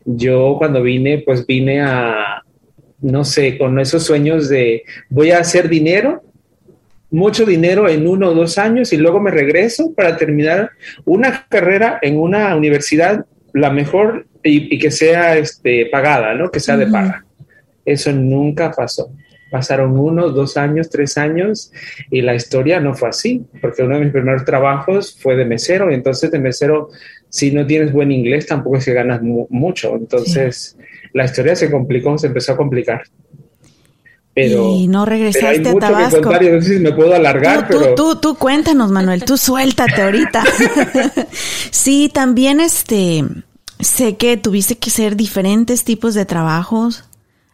Yo 0.03 0.55
cuando 0.57 0.81
vine, 0.83 1.19
pues 1.19 1.45
vine 1.45 1.81
a, 1.81 2.43
no 3.01 3.23
sé, 3.23 3.57
con 3.57 3.79
esos 3.79 4.03
sueños 4.03 4.49
de 4.49 4.83
voy 5.09 5.31
a 5.31 5.39
hacer 5.39 5.69
dinero, 5.69 6.23
mucho 7.11 7.45
dinero 7.45 7.87
en 7.87 8.07
uno 8.07 8.29
o 8.29 8.33
dos 8.33 8.57
años 8.57 8.93
y 8.93 8.97
luego 8.97 9.19
me 9.19 9.31
regreso 9.31 9.93
para 9.95 10.17
terminar 10.17 10.71
una 11.05 11.45
carrera 11.47 11.99
en 12.01 12.19
una 12.19 12.55
universidad, 12.55 13.25
la 13.53 13.71
mejor 13.71 14.27
y, 14.43 14.77
que 14.77 14.91
sea 14.91 15.37
este, 15.37 15.87
pagada, 15.87 16.33
¿no? 16.35 16.51
Que 16.51 16.59
sea 16.59 16.77
de 16.77 16.87
paga. 16.87 17.25
Eso 17.83 18.11
nunca 18.11 18.71
pasó. 18.71 19.11
Pasaron 19.51 19.97
uno, 19.97 20.29
dos 20.29 20.57
años, 20.57 20.89
tres 20.89 21.17
años 21.17 21.71
y 22.11 22.21
la 22.21 22.35
historia 22.35 22.79
no 22.79 22.93
fue 22.93 23.09
así, 23.09 23.45
porque 23.61 23.83
uno 23.83 23.95
de 23.95 24.05
mis 24.05 24.13
primeros 24.13 24.45
trabajos 24.45 25.17
fue 25.19 25.35
de 25.35 25.45
mesero 25.45 25.89
y 25.89 25.95
entonces 25.95 26.31
de 26.31 26.39
mesero, 26.39 26.89
si 27.29 27.51
no 27.51 27.65
tienes 27.65 27.91
buen 27.91 28.11
inglés, 28.11 28.45
tampoco 28.45 28.77
es 28.77 28.85
que 28.85 28.93
ganas 28.93 29.21
mucho. 29.21 29.95
Entonces 29.95 30.77
la 31.13 31.25
historia 31.25 31.55
se 31.55 31.71
complicó, 31.71 32.17
se 32.17 32.27
empezó 32.27 32.53
a 32.53 32.57
complicar. 32.57 33.03
Pero, 34.33 34.73
y 34.73 34.87
no 34.87 35.05
regresaste 35.05 35.67
a 35.67 35.73
Tabasco. 35.75 36.31
no 36.31 36.61
sé 36.61 36.75
si 36.75 36.79
me 36.79 36.93
puedo 36.93 37.13
alargar, 37.13 37.67
tú, 37.67 37.77
pero... 37.79 37.95
Tú, 37.95 38.15
tú, 38.17 38.35
cuéntanos, 38.35 38.91
Manuel, 38.91 39.25
tú 39.25 39.37
suéltate 39.37 40.01
ahorita. 40.01 40.43
sí, 41.71 42.09
también 42.13 42.61
este, 42.61 43.25
sé 43.79 44.15
que 44.15 44.37
tuviste 44.37 44.77
que 44.77 44.91
hacer 44.91 45.15
diferentes 45.15 45.83
tipos 45.83 46.13
de 46.13 46.25
trabajos 46.25 47.08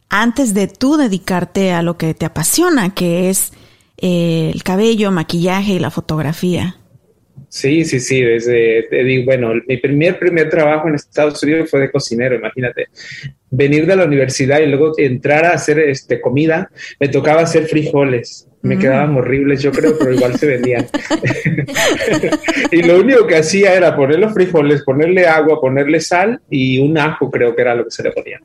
antes 0.10 0.54
de 0.54 0.68
tú 0.68 0.98
dedicarte 0.98 1.74
a 1.74 1.82
lo 1.82 1.98
que 1.98 2.14
te 2.14 2.26
apasiona, 2.26 2.94
que 2.94 3.30
es 3.30 3.54
eh, 3.98 4.52
el 4.54 4.64
cabello, 4.64 5.12
maquillaje 5.12 5.74
y 5.74 5.80
la 5.80 5.92
fotografía. 5.92 6.78
Sí, 7.50 7.86
sí, 7.86 8.00
sí, 8.00 8.22
desde, 8.22 8.84
te 8.90 9.04
digo, 9.04 9.26
bueno, 9.26 9.54
mi 9.66 9.78
primer, 9.78 10.20
primer 10.20 10.50
trabajo 10.50 10.88
en 10.88 10.96
Estados 10.96 11.42
Unidos 11.42 11.70
fue 11.70 11.80
de 11.80 11.92
cocinero, 11.92 12.36
imagínate. 12.36 12.88
Venir 13.50 13.86
de 13.86 13.96
la 13.96 14.06
universidad 14.06 14.60
y 14.60 14.66
luego 14.66 14.92
entrar 14.98 15.46
a 15.46 15.54
hacer 15.54 15.80
este, 15.80 16.20
comida, 16.20 16.70
me 17.00 17.08
tocaba 17.08 17.42
hacer 17.42 17.68
frijoles. 17.68 18.48
Me 18.62 18.76
mm. 18.76 18.80
quedaban 18.80 19.16
horribles, 19.16 19.62
yo 19.62 19.72
creo, 19.72 19.98
pero 19.98 20.12
igual 20.12 20.38
se 20.38 20.48
vendían. 20.48 20.86
y 22.72 22.82
lo 22.82 23.00
único 23.00 23.28
que 23.28 23.38
hacía 23.38 23.76
era 23.76 23.96
poner 23.96 24.20
los 24.20 24.34
frijoles, 24.34 24.84
ponerle 24.84 25.28
agua, 25.28 25.62
ponerle 25.62 26.02
sal 26.02 26.42
y 26.50 26.80
un 26.80 26.98
ajo, 26.98 27.30
creo 27.30 27.56
que 27.56 27.62
era 27.62 27.76
lo 27.76 27.86
que 27.86 27.92
se 27.92 28.04
le 28.04 28.12
ponía. 28.12 28.42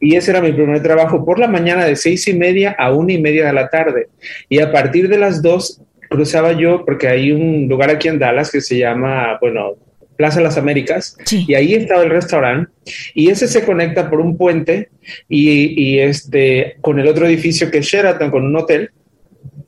Y 0.00 0.16
ese 0.16 0.32
era 0.32 0.40
mi 0.40 0.52
primer 0.52 0.82
trabajo 0.82 1.24
por 1.24 1.38
la 1.38 1.46
mañana 1.46 1.84
de 1.84 1.94
seis 1.96 2.26
y 2.26 2.34
media 2.34 2.74
a 2.78 2.92
una 2.92 3.12
y 3.12 3.20
media 3.20 3.46
de 3.46 3.52
la 3.52 3.68
tarde. 3.68 4.08
Y 4.48 4.58
a 4.58 4.72
partir 4.72 5.08
de 5.08 5.18
las 5.18 5.40
dos 5.40 5.80
cruzaba 6.14 6.52
yo, 6.52 6.84
porque 6.84 7.08
hay 7.08 7.32
un 7.32 7.66
lugar 7.68 7.90
aquí 7.90 8.08
en 8.08 8.18
Dallas 8.18 8.50
que 8.50 8.60
se 8.60 8.78
llama, 8.78 9.36
bueno, 9.40 9.72
Plaza 10.16 10.40
Las 10.40 10.56
Américas, 10.56 11.16
y 11.30 11.54
ahí 11.54 11.74
estaba 11.74 12.04
el 12.04 12.10
restaurante, 12.10 12.70
y 13.14 13.30
ese 13.30 13.48
se 13.48 13.64
conecta 13.64 14.08
por 14.08 14.20
un 14.20 14.36
puente 14.36 14.90
y, 15.28 15.98
este, 15.98 16.76
con 16.80 17.00
el 17.00 17.08
otro 17.08 17.26
edificio 17.26 17.70
que 17.70 17.78
es 17.78 17.86
Sheraton, 17.86 18.30
con 18.30 18.44
un 18.44 18.56
hotel. 18.56 18.90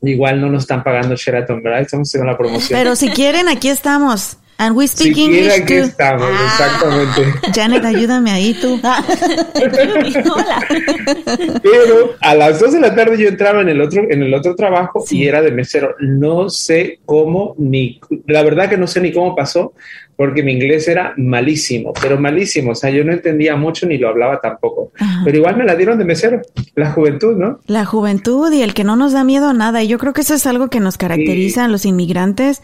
Igual 0.02 0.40
no 0.40 0.48
nos 0.48 0.64
están 0.64 0.84
pagando 0.84 1.16
Sheraton, 1.16 1.62
¿verdad? 1.62 1.80
Estamos 1.80 2.08
haciendo 2.08 2.30
la 2.30 2.38
promoción. 2.38 2.78
Pero 2.78 2.94
si 2.94 3.08
quieren, 3.08 3.48
aquí 3.48 3.68
estamos. 3.68 4.38
And 4.58 4.74
we 4.74 4.88
speak 4.88 5.14
si 5.14 5.24
English 5.24 5.50
aquí 5.50 5.74
estamos, 5.74 6.22
ah. 6.22 6.46
exactamente. 6.46 7.26
Janet, 7.54 7.84
ayúdame 7.84 8.30
ahí 8.30 8.54
tú. 8.54 8.80
Pero 11.62 12.14
a 12.20 12.34
las 12.34 12.58
2 12.58 12.72
de 12.72 12.80
la 12.80 12.94
tarde 12.94 13.18
yo 13.18 13.28
entraba 13.28 13.60
en 13.60 13.68
el 13.68 13.82
otro, 13.82 14.04
en 14.08 14.22
el 14.22 14.32
otro 14.32 14.54
trabajo 14.54 15.04
y 15.10 15.26
era 15.26 15.42
de 15.42 15.50
mesero. 15.50 15.94
No 16.00 16.48
sé 16.48 17.00
cómo, 17.04 17.54
ni, 17.58 18.00
la 18.26 18.42
verdad 18.42 18.70
que 18.70 18.78
no 18.78 18.86
sé 18.86 19.02
ni 19.02 19.12
cómo 19.12 19.36
pasó, 19.36 19.74
porque 20.16 20.42
mi 20.42 20.52
inglés 20.52 20.88
era 20.88 21.12
malísimo, 21.18 21.92
pero 22.00 22.18
malísimo. 22.18 22.70
O 22.70 22.74
sea, 22.74 22.88
yo 22.88 23.04
no 23.04 23.12
entendía 23.12 23.56
mucho 23.56 23.86
ni 23.86 23.98
lo 23.98 24.08
hablaba 24.08 24.40
tampoco. 24.40 24.90
Pero 25.24 25.36
igual 25.36 25.58
me 25.58 25.64
la 25.64 25.76
dieron 25.76 25.98
de 25.98 26.06
mesero, 26.06 26.40
la 26.74 26.92
juventud, 26.92 27.36
¿no? 27.36 27.60
La 27.66 27.84
juventud 27.84 28.50
y 28.52 28.62
el 28.62 28.72
que 28.72 28.84
no 28.84 28.96
nos 28.96 29.12
da 29.12 29.22
miedo 29.22 29.50
a 29.50 29.52
nada. 29.52 29.82
Y 29.82 29.88
yo 29.88 29.98
creo 29.98 30.14
que 30.14 30.22
eso 30.22 30.32
es 30.32 30.46
algo 30.46 30.68
que 30.68 30.80
nos 30.80 30.96
caracteriza 30.96 31.66
a 31.66 31.68
los 31.68 31.84
inmigrantes 31.84 32.62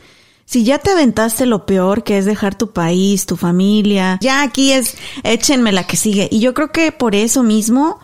si 0.52 0.64
ya 0.64 0.78
te 0.78 0.90
aventaste 0.90 1.47
lo 1.47 1.64
peor, 1.64 2.04
que 2.04 2.18
es 2.18 2.26
dejar 2.26 2.59
tu 2.59 2.73
país, 2.73 3.25
tu 3.25 3.37
familia, 3.37 4.18
ya 4.21 4.42
aquí 4.42 4.73
es 4.73 4.99
échenme 5.25 5.73
la 5.73 5.87
que 5.87 5.97
sigue. 5.97 6.28
Y 6.30 6.40
yo 6.40 6.52
creo 6.52 6.71
que 6.71 6.92
por 6.92 7.14
eso 7.14 7.42
mismo 7.42 7.99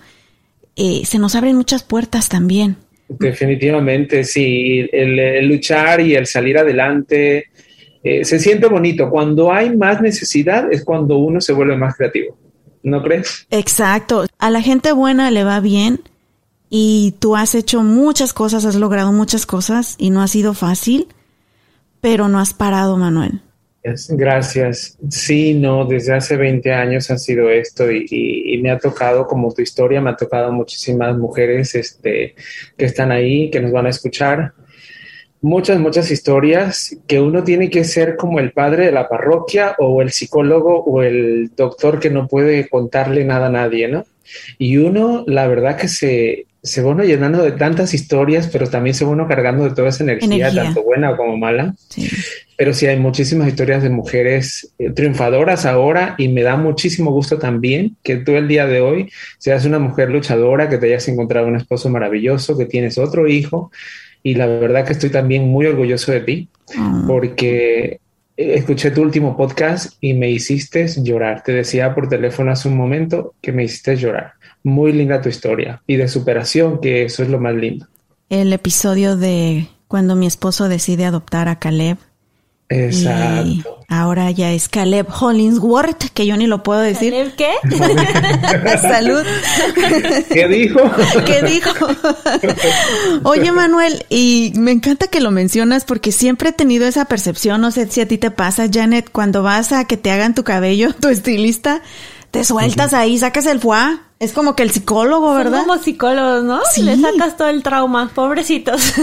eh, 0.74 1.02
se 1.04 1.18
nos 1.18 1.34
abren 1.34 1.56
muchas 1.56 1.82
puertas 1.82 2.30
también. 2.30 2.76
Definitivamente, 3.06 4.24
sí. 4.24 4.88
El, 4.90 5.46
luchar 5.46 6.00
y 6.00 6.14
el 6.14 6.26
salir 6.26 6.56
adelante 6.56 7.50
eh, 8.02 8.24
se 8.24 8.38
siente 8.38 8.66
bonito. 8.66 9.10
Cuando 9.10 9.52
hay 9.52 9.76
más 9.76 10.00
necesidad 10.00 10.72
es 10.72 10.86
cuando 10.86 11.18
uno 11.18 11.42
se 11.42 11.52
vuelve 11.52 11.76
más 11.76 11.96
creativo. 11.96 12.38
¿No 12.82 13.02
crees? 13.02 13.46
Exacto. 13.50 14.24
A 14.38 14.48
la 14.48 14.62
gente 14.62 14.92
buena 14.92 15.30
le 15.30 15.44
va 15.44 15.60
bien 15.60 16.00
y 16.70 17.12
tú 17.18 17.36
has 17.36 17.54
hecho 17.54 17.82
muchas 17.82 18.32
cosas, 18.32 18.64
has 18.64 18.76
logrado 18.76 19.12
muchas 19.12 19.44
cosas 19.44 19.96
y 19.98 20.08
no 20.08 20.22
ha 20.22 20.28
sido 20.28 20.54
fácil 20.54 21.08
pero 22.00 22.28
no 22.28 22.38
has 22.38 22.54
parado, 22.54 22.96
Manuel. 22.96 23.40
Gracias. 24.10 24.98
Sí, 25.08 25.54
no, 25.54 25.84
desde 25.84 26.14
hace 26.14 26.36
20 26.36 26.72
años 26.72 27.10
ha 27.10 27.18
sido 27.18 27.48
esto 27.50 27.90
y, 27.90 28.58
me 28.62 28.70
ha 28.70 28.78
tocado, 28.78 29.26
como 29.26 29.52
tu 29.52 29.62
historia, 29.62 30.00
me 30.00 30.10
ha 30.10 30.16
tocado 30.16 30.52
muchísimas 30.52 31.16
mujeres 31.16 31.74
este, 31.74 32.34
que 32.76 32.84
están 32.84 33.12
ahí, 33.12 33.50
que 33.50 33.60
nos 33.60 33.72
van 33.72 33.86
a 33.86 33.90
escuchar. 33.90 34.52
Muchas, 35.40 35.78
muchas 35.78 36.10
historias 36.10 36.96
que 37.06 37.20
uno 37.20 37.44
tiene 37.44 37.70
que 37.70 37.84
ser 37.84 38.16
como 38.16 38.40
el 38.40 38.50
padre 38.50 38.86
de 38.86 38.92
la 38.92 39.08
parroquia 39.08 39.76
o 39.78 40.02
el 40.02 40.10
psicólogo 40.10 40.82
o 40.82 41.02
el 41.02 41.52
doctor 41.54 42.00
que 42.00 42.10
no 42.10 42.26
puede 42.26 42.68
contarle 42.68 43.24
nada 43.24 43.46
a 43.46 43.50
nadie, 43.50 43.86
¿no? 43.86 44.04
Y 44.58 44.78
uno, 44.78 45.24
la 45.28 45.46
verdad 45.46 45.76
que 45.76 45.86
se, 45.86 46.47
se 46.68 46.82
va 46.82 46.90
uno 46.90 47.02
llenando 47.02 47.42
de 47.42 47.52
tantas 47.52 47.94
historias, 47.94 48.48
pero 48.48 48.68
también 48.68 48.94
se 48.94 49.04
va 49.04 49.10
uno 49.10 49.26
cargando 49.26 49.64
de 49.64 49.70
toda 49.70 49.88
esa 49.88 50.04
energía, 50.04 50.54
tanto 50.54 50.82
buena 50.82 51.16
como 51.16 51.36
mala. 51.36 51.74
Pero 52.56 52.74
sí 52.74 52.86
hay 52.86 52.98
muchísimas 52.98 53.48
historias 53.48 53.82
de 53.82 53.90
mujeres 53.90 54.74
eh, 54.78 54.90
triunfadoras 54.90 55.64
ahora 55.64 56.14
y 56.18 56.28
me 56.28 56.42
da 56.42 56.56
muchísimo 56.56 57.10
gusto 57.10 57.38
también 57.38 57.96
que 58.02 58.16
tú 58.16 58.32
el 58.32 58.48
día 58.48 58.66
de 58.66 58.80
hoy 58.80 59.10
seas 59.38 59.64
una 59.64 59.78
mujer 59.78 60.10
luchadora, 60.10 60.68
que 60.68 60.78
te 60.78 60.86
hayas 60.86 61.08
encontrado 61.08 61.46
un 61.46 61.56
esposo 61.56 61.88
maravilloso, 61.88 62.58
que 62.58 62.66
tienes 62.66 62.98
otro 62.98 63.28
hijo 63.28 63.70
y 64.22 64.34
la 64.34 64.46
verdad 64.46 64.84
que 64.84 64.92
estoy 64.92 65.10
también 65.10 65.48
muy 65.48 65.66
orgulloso 65.66 66.12
de 66.12 66.20
ti 66.20 66.48
ah. 66.76 67.04
porque 67.06 68.00
escuché 68.36 68.90
tu 68.90 69.02
último 69.02 69.36
podcast 69.36 69.94
y 70.00 70.14
me 70.14 70.30
hiciste 70.30 70.86
llorar. 71.02 71.42
Te 71.42 71.52
decía 71.52 71.94
por 71.94 72.08
teléfono 72.08 72.50
hace 72.50 72.68
un 72.68 72.76
momento 72.76 73.34
que 73.40 73.52
me 73.52 73.64
hiciste 73.64 73.96
llorar 73.96 74.37
muy 74.68 74.92
linda 74.92 75.20
tu 75.20 75.28
historia 75.28 75.82
y 75.86 75.96
de 75.96 76.08
superación, 76.08 76.80
que 76.80 77.04
eso 77.04 77.22
es 77.22 77.28
lo 77.28 77.40
más 77.40 77.54
lindo. 77.54 77.86
El 78.28 78.52
episodio 78.52 79.16
de 79.16 79.68
cuando 79.88 80.14
mi 80.14 80.26
esposo 80.26 80.68
decide 80.68 81.06
adoptar 81.06 81.48
a 81.48 81.58
Caleb. 81.58 81.98
Exacto. 82.70 83.78
ahora 83.88 84.30
ya 84.30 84.52
es 84.52 84.68
Caleb 84.68 85.06
Hollingsworth, 85.08 86.10
que 86.12 86.26
yo 86.26 86.36
ni 86.36 86.46
lo 86.46 86.62
puedo 86.62 86.80
decir. 86.80 87.14
¿Caleb 87.14 87.34
qué? 87.34 88.78
Salud. 88.82 89.22
¿Qué 90.28 90.46
dijo? 90.48 90.78
¿Qué 91.24 91.42
dijo? 91.42 91.70
Oye, 93.22 93.52
Manuel, 93.52 94.04
y 94.10 94.52
me 94.56 94.72
encanta 94.72 95.06
que 95.06 95.22
lo 95.22 95.30
mencionas 95.30 95.86
porque 95.86 96.12
siempre 96.12 96.50
he 96.50 96.52
tenido 96.52 96.86
esa 96.86 97.06
percepción, 97.06 97.62
no 97.62 97.70
sé 97.70 97.90
si 97.90 98.02
a 98.02 98.08
ti 98.08 98.18
te 98.18 98.30
pasa, 98.30 98.68
Janet, 98.70 99.08
cuando 99.10 99.42
vas 99.42 99.72
a 99.72 99.86
que 99.86 99.96
te 99.96 100.10
hagan 100.10 100.34
tu 100.34 100.44
cabello, 100.44 100.92
tu 100.92 101.08
estilista, 101.08 101.80
te 102.30 102.44
sueltas 102.44 102.94
ahí, 102.94 103.18
sacas 103.18 103.46
el 103.46 103.60
foie 103.60 103.98
es 104.20 104.32
como 104.32 104.56
que 104.56 104.62
el 104.64 104.70
psicólogo, 104.70 105.34
¿verdad? 105.34 105.64
como 105.64 105.78
psicólogos, 105.78 106.42
¿no? 106.44 106.60
Sí. 106.72 106.82
Le 106.82 106.96
sacas 106.96 107.36
todo 107.36 107.48
el 107.48 107.62
trauma, 107.62 108.10
pobrecitos. 108.14 108.94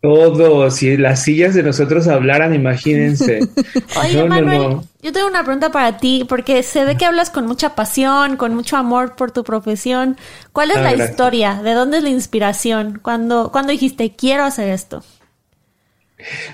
Todo, 0.00 0.70
si 0.70 0.96
las 0.96 1.24
sillas 1.24 1.54
de 1.54 1.64
nosotros 1.64 2.06
hablaran, 2.06 2.54
imagínense. 2.54 3.40
Oye, 4.00 4.24
Manuel, 4.28 4.78
yo 5.02 5.12
tengo 5.12 5.26
una 5.26 5.42
pregunta 5.42 5.72
para 5.72 5.96
ti, 5.96 6.24
porque 6.28 6.62
se 6.62 6.84
ve 6.84 6.96
que 6.96 7.04
hablas 7.04 7.30
con 7.30 7.46
mucha 7.46 7.74
pasión, 7.74 8.36
con 8.36 8.54
mucho 8.54 8.76
amor 8.76 9.16
por 9.16 9.32
tu 9.32 9.42
profesión. 9.42 10.16
¿Cuál 10.52 10.70
es 10.70 10.76
ah, 10.76 10.82
la 10.82 11.04
historia? 11.04 11.60
¿De 11.64 11.72
dónde 11.72 11.96
es 11.96 12.04
la 12.04 12.10
inspiración? 12.10 13.00
¿Cuándo, 13.02 13.50
¿Cuándo 13.50 13.72
dijiste, 13.72 14.14
quiero 14.14 14.44
hacer 14.44 14.68
esto? 14.68 15.02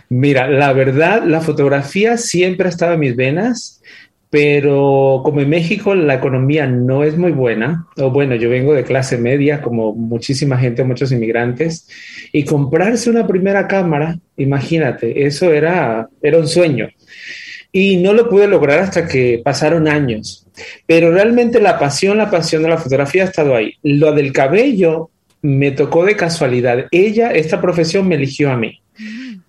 Mira, 0.08 0.48
la 0.48 0.72
verdad, 0.72 1.22
la 1.24 1.42
fotografía 1.42 2.16
siempre 2.16 2.68
ha 2.68 2.70
estado 2.70 2.94
en 2.94 3.00
mis 3.00 3.14
venas 3.14 3.82
pero 4.35 5.21
como 5.23 5.43
en 5.43 5.49
México 5.49 5.95
la 5.95 6.14
economía 6.14 6.67
no 6.67 7.05
es 7.05 7.17
muy 7.17 7.31
buena, 7.31 7.87
o 7.97 8.11
bueno, 8.11 8.35
yo 8.35 8.50
vengo 8.50 8.75
de 8.75 8.83
clase 8.83 9.17
media, 9.17 9.62
como 9.62 9.95
muchísima 9.95 10.59
gente, 10.59 10.83
muchos 10.83 11.12
inmigrantes, 11.12 11.88
y 12.33 12.45
comprarse 12.45 13.11
una 13.11 13.29
primera 13.29 13.69
cámara, 13.69 14.19
imagínate, 14.37 15.25
eso 15.25 15.53
era, 15.53 16.09
era 16.21 16.38
un 16.38 16.49
sueño. 16.49 16.88
Y 17.71 17.99
no 17.99 18.12
lo 18.12 18.29
pude 18.29 18.49
lograr 18.49 18.81
hasta 18.81 19.07
que 19.07 19.41
pasaron 19.45 19.87
años. 19.87 20.45
Pero 20.85 21.12
realmente 21.12 21.61
la 21.61 21.79
pasión, 21.79 22.19
la 22.19 22.29
pasión 22.29 22.64
de 22.64 22.71
la 22.71 22.79
fotografía 22.79 23.23
ha 23.23 23.26
estado 23.26 23.55
ahí. 23.55 23.75
Lo 23.85 24.12
del 24.14 24.33
cabello 24.33 25.11
me 25.43 25.71
tocó 25.71 26.05
de 26.05 26.17
casualidad. 26.17 26.87
Ella, 26.91 27.31
esta 27.31 27.61
profesión 27.61 28.09
me 28.09 28.17
eligió 28.17 28.50
a 28.50 28.57
mí 28.57 28.81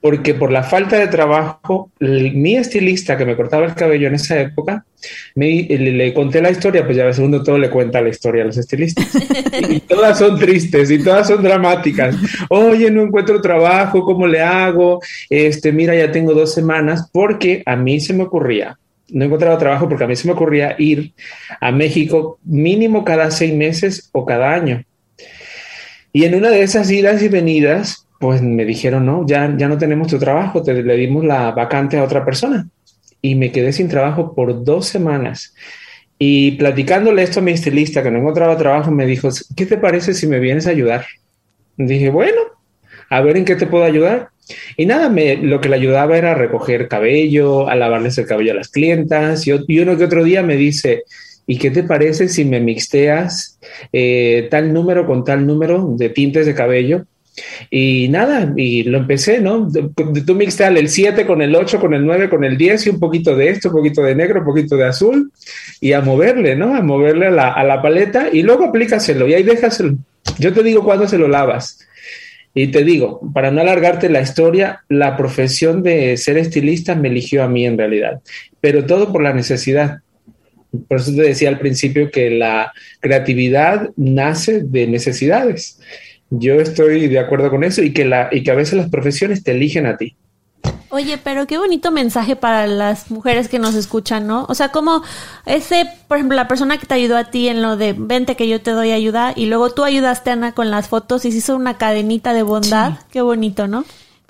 porque 0.06 0.36
por 0.36 0.52
la 0.52 0.62
falta 0.62 1.00
de 1.00 1.08
trabajo, 1.08 1.90
mi 2.00 2.58
estilista 2.58 3.18
que 3.18 3.26
me 3.26 3.36
cortaba 3.36 3.66
el 3.66 3.74
cabello 3.74 4.08
en 4.08 4.14
esa 4.14 4.40
época, 4.40 4.86
me, 5.34 5.64
le, 5.64 6.14
conté 6.14 6.44
la 6.44 6.52
historia, 6.52 6.86
pues 6.86 6.96
ya 6.96 7.06
el 7.06 7.14
segundo 7.16 7.42
todo 7.42 7.58
le 7.58 7.72
cuenta 7.72 8.04
la 8.04 8.10
historia 8.10 8.44
a 8.44 8.46
los 8.46 8.56
estilistas. 8.56 9.08
y 9.68 9.80
todas 9.80 10.20
son 10.20 10.38
tristes 10.38 10.92
y 10.92 11.04
todas 11.04 11.28
son 11.28 11.42
dramáticas. 11.42 12.16
Oye, 12.50 12.92
no 12.92 13.02
encuentro 13.02 13.42
trabajo, 13.42 14.04
¿cómo 14.04 14.28
le 14.28 14.42
hago? 14.42 15.02
Este, 15.28 15.72
mira, 15.72 15.96
ya 15.96 16.12
tengo 16.12 16.36
dos 16.36 16.54
semanas, 16.54 17.10
porque 17.12 17.64
a 17.66 17.76
mí 17.76 18.00
se 18.00 18.14
me 18.14 18.26
ocurría 18.26 18.78
no 19.10 19.26
encontraba 19.26 19.58
trabajo 19.58 19.90
porque 19.90 20.04
a 20.04 20.08
mí 20.08 20.16
se 20.16 20.28
me 20.28 20.34
ocurría 20.34 20.76
ir 20.78 21.14
a 21.60 21.72
México 21.72 22.38
mínimo 22.44 23.04
cada 23.04 23.32
seis 23.32 23.56
meses 23.56 24.10
o 24.12 24.24
cada 24.24 24.54
año. 24.54 24.84
Y 26.14 26.26
en 26.26 26.36
una 26.36 26.50
de 26.50 26.62
esas 26.62 26.92
idas 26.92 27.24
y 27.24 27.28
venidas, 27.28 28.05
pues 28.20 28.42
me 28.42 28.66
dijeron, 28.66 29.06
no, 29.06 29.26
ya, 29.28 29.54
ya 29.58 29.68
no 29.68 29.78
tenemos 29.78 30.08
tu 30.08 30.18
trabajo, 30.18 30.64
te 30.64 30.82
le 30.82 30.96
dimos 30.96 31.26
la 31.26 31.52
vacante 31.52 31.98
a 31.98 32.04
otra 32.04 32.24
persona. 32.24 32.68
Y 33.22 33.36
me 33.36 33.52
quedé 33.52 33.74
sin 33.74 33.88
trabajo 33.88 34.34
por 34.34 34.64
dos 34.64 34.88
semanas. 34.88 35.54
Y 36.18 36.52
platicándole 36.52 37.24
esto 37.24 37.40
a 37.40 37.44
mi 37.44 37.52
estilista, 37.52 38.02
que 38.02 38.12
no 38.12 38.20
encontraba 38.20 38.58
trabajo, 38.58 38.92
me 38.92 39.06
dijo, 39.06 39.30
¿qué 39.56 39.66
te 39.66 39.78
parece 39.78 40.14
si 40.14 40.28
me 40.28 40.40
vienes 40.40 40.68
a 40.68 40.70
ayudar? 40.70 41.06
Dije, 41.78 42.10
bueno, 42.10 42.42
a 43.10 43.22
ver 43.22 43.38
en 43.38 43.46
qué 43.46 43.56
te 43.56 43.68
puedo 43.68 43.84
ayudar. 43.84 44.30
Y 44.78 44.86
nada, 44.86 45.10
me, 45.10 45.38
lo 45.38 45.60
que 45.60 45.70
le 45.70 45.76
ayudaba 45.76 46.18
era 46.18 46.36
recoger 46.36 46.88
cabello, 46.88 47.68
a 47.68 47.76
lavarles 47.76 48.18
el 48.18 48.28
cabello 48.28 48.52
a 48.52 48.56
las 48.56 48.70
clientas. 48.70 49.46
Y, 49.48 49.80
uno 49.80 49.98
que 49.98 50.06
otro 50.06 50.24
día 50.24 50.44
me 50.44 50.56
dice, 50.56 51.04
¿y 51.48 51.58
qué 51.58 51.72
te 51.72 51.84
parece 51.84 52.30
si 52.30 52.46
me 52.46 52.62
mixteas 52.62 53.60
eh, 53.92 54.48
tal 54.50 54.74
número 54.74 55.06
con 55.06 55.24
tal 55.24 55.46
número 55.46 55.86
de 55.98 56.10
tintes 56.10 56.46
de 56.46 56.56
cabello? 56.56 57.06
Y 57.70 58.08
nada, 58.10 58.54
y 58.56 58.84
lo 58.84 59.00
empecé, 59.00 59.42
¿no? 59.42 59.68
Tú 60.26 60.36
mixteas 60.36 60.76
el 60.76 60.90
7 60.90 61.26
con 61.26 61.42
el 61.42 61.56
8, 61.56 61.80
con 61.80 61.94
el 61.94 62.06
9, 62.06 62.30
con 62.30 62.44
el 62.44 62.58
10 62.58 62.88
y 62.88 62.90
un 62.92 63.00
poquito 63.00 63.36
de 63.36 63.50
esto, 63.50 63.70
un 63.70 63.76
poquito 63.76 64.02
de 64.02 64.16
negro, 64.16 64.40
un 64.40 64.46
poquito 64.46 64.78
de 64.78 64.86
azul 64.86 65.32
y 65.82 65.92
a 65.92 66.02
moverle, 66.02 66.56
¿no? 66.56 66.76
A 66.76 66.82
moverle 66.82 67.28
a 67.28 67.32
la, 67.32 67.52
a 67.52 67.64
la 67.64 67.82
paleta 67.82 68.30
y 68.32 68.42
luego 68.42 68.66
aplícaselo 68.66 69.28
y 69.28 69.34
ahí 69.34 69.44
déjaselo. 69.44 69.98
Yo 70.40 70.54
te 70.54 70.64
digo 70.64 70.84
cuándo 70.84 71.08
se 71.08 71.18
lo 71.18 71.28
lavas. 71.28 71.80
Y 72.58 72.68
te 72.68 72.86
digo, 72.86 73.20
para 73.34 73.52
no 73.52 73.60
alargarte 73.60 74.08
la 74.10 74.22
historia, 74.22 74.86
la 74.88 75.18
profesión 75.18 75.84
de 75.84 76.16
ser 76.16 76.38
estilista 76.38 76.96
me 76.96 77.10
eligió 77.10 77.44
a 77.44 77.50
mí 77.50 77.66
en 77.66 77.78
realidad, 77.78 78.22
pero 78.62 78.86
todo 78.86 79.12
por 79.12 79.22
la 79.22 79.34
necesidad. 79.34 80.00
Por 80.88 81.00
eso 81.00 81.14
te 81.14 81.22
decía 81.22 81.50
al 81.50 81.60
principio 81.60 82.10
que 82.10 82.30
la 82.30 82.72
creatividad 83.02 83.90
nace 83.98 84.62
de 84.64 84.88
necesidades. 84.88 85.82
Yo 86.30 86.56
estoy 86.56 87.08
de 87.08 87.20
acuerdo 87.20 87.50
con 87.50 87.64
eso 87.64 87.82
y 87.82 87.94
que, 87.94 88.06
la, 88.06 88.30
y 88.32 88.44
que 88.44 88.52
a 88.52 88.56
veces 88.56 88.74
las 88.76 88.90
profesiones 88.90 89.44
te 89.44 89.52
eligen 89.52 89.86
a 89.86 89.98
ti. 89.98 90.16
Oye, 90.90 91.18
pero 91.18 91.46
qué 91.46 91.58
bonito 91.58 91.92
mensaje 91.92 92.36
para 92.36 92.68
las 92.68 93.12
mujeres 93.12 93.50
que 93.50 93.60
nos 93.60 93.76
escuchan, 93.76 94.28
¿no? 94.28 94.46
O 94.48 94.56
sea, 94.56 94.70
como 94.70 95.04
ese, 95.46 95.86
por 96.08 96.18
ejemplo, 96.18 96.36
la 96.36 96.48
persona 96.48 96.78
que 96.78 96.86
te 96.86 96.94
ayudó 96.94 97.18
a 97.18 97.26
ti 97.26 97.50
en 97.50 97.62
lo 97.62 97.76
de 97.76 97.94
vente 97.94 98.36
que 98.36 98.48
yo 98.48 98.62
te 98.62 98.72
doy 98.72 98.92
ayuda 98.92 99.34
y 99.36 99.48
luego 99.48 99.72
tú 99.72 99.84
ayudaste 99.84 100.30
a 100.30 100.34
Ana 100.34 100.54
con 100.54 100.72
las 100.72 100.88
fotos 100.88 101.26
y 101.26 101.32
se 101.32 101.40
hizo 101.40 101.56
una 101.56 101.78
cadenita 101.78 102.34
de 102.34 102.44
bondad. 102.44 103.00
Qué 103.12 103.22
bonito, 103.22 103.68
¿no? 103.68 103.84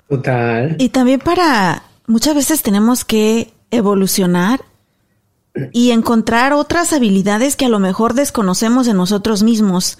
Total. 0.08 0.76
Y 0.78 0.88
también 0.88 1.20
para, 1.20 1.84
muchas 2.06 2.34
veces 2.34 2.62
tenemos 2.62 3.04
que 3.04 3.52
evolucionar 3.70 4.60
y 5.72 5.90
encontrar 5.90 6.52
otras 6.52 6.92
habilidades 6.92 7.56
que 7.56 7.66
a 7.66 7.70
lo 7.70 7.78
mejor 7.78 8.14
desconocemos 8.14 8.86
de 8.86 8.94
nosotros 8.94 9.42
mismos. 9.42 9.98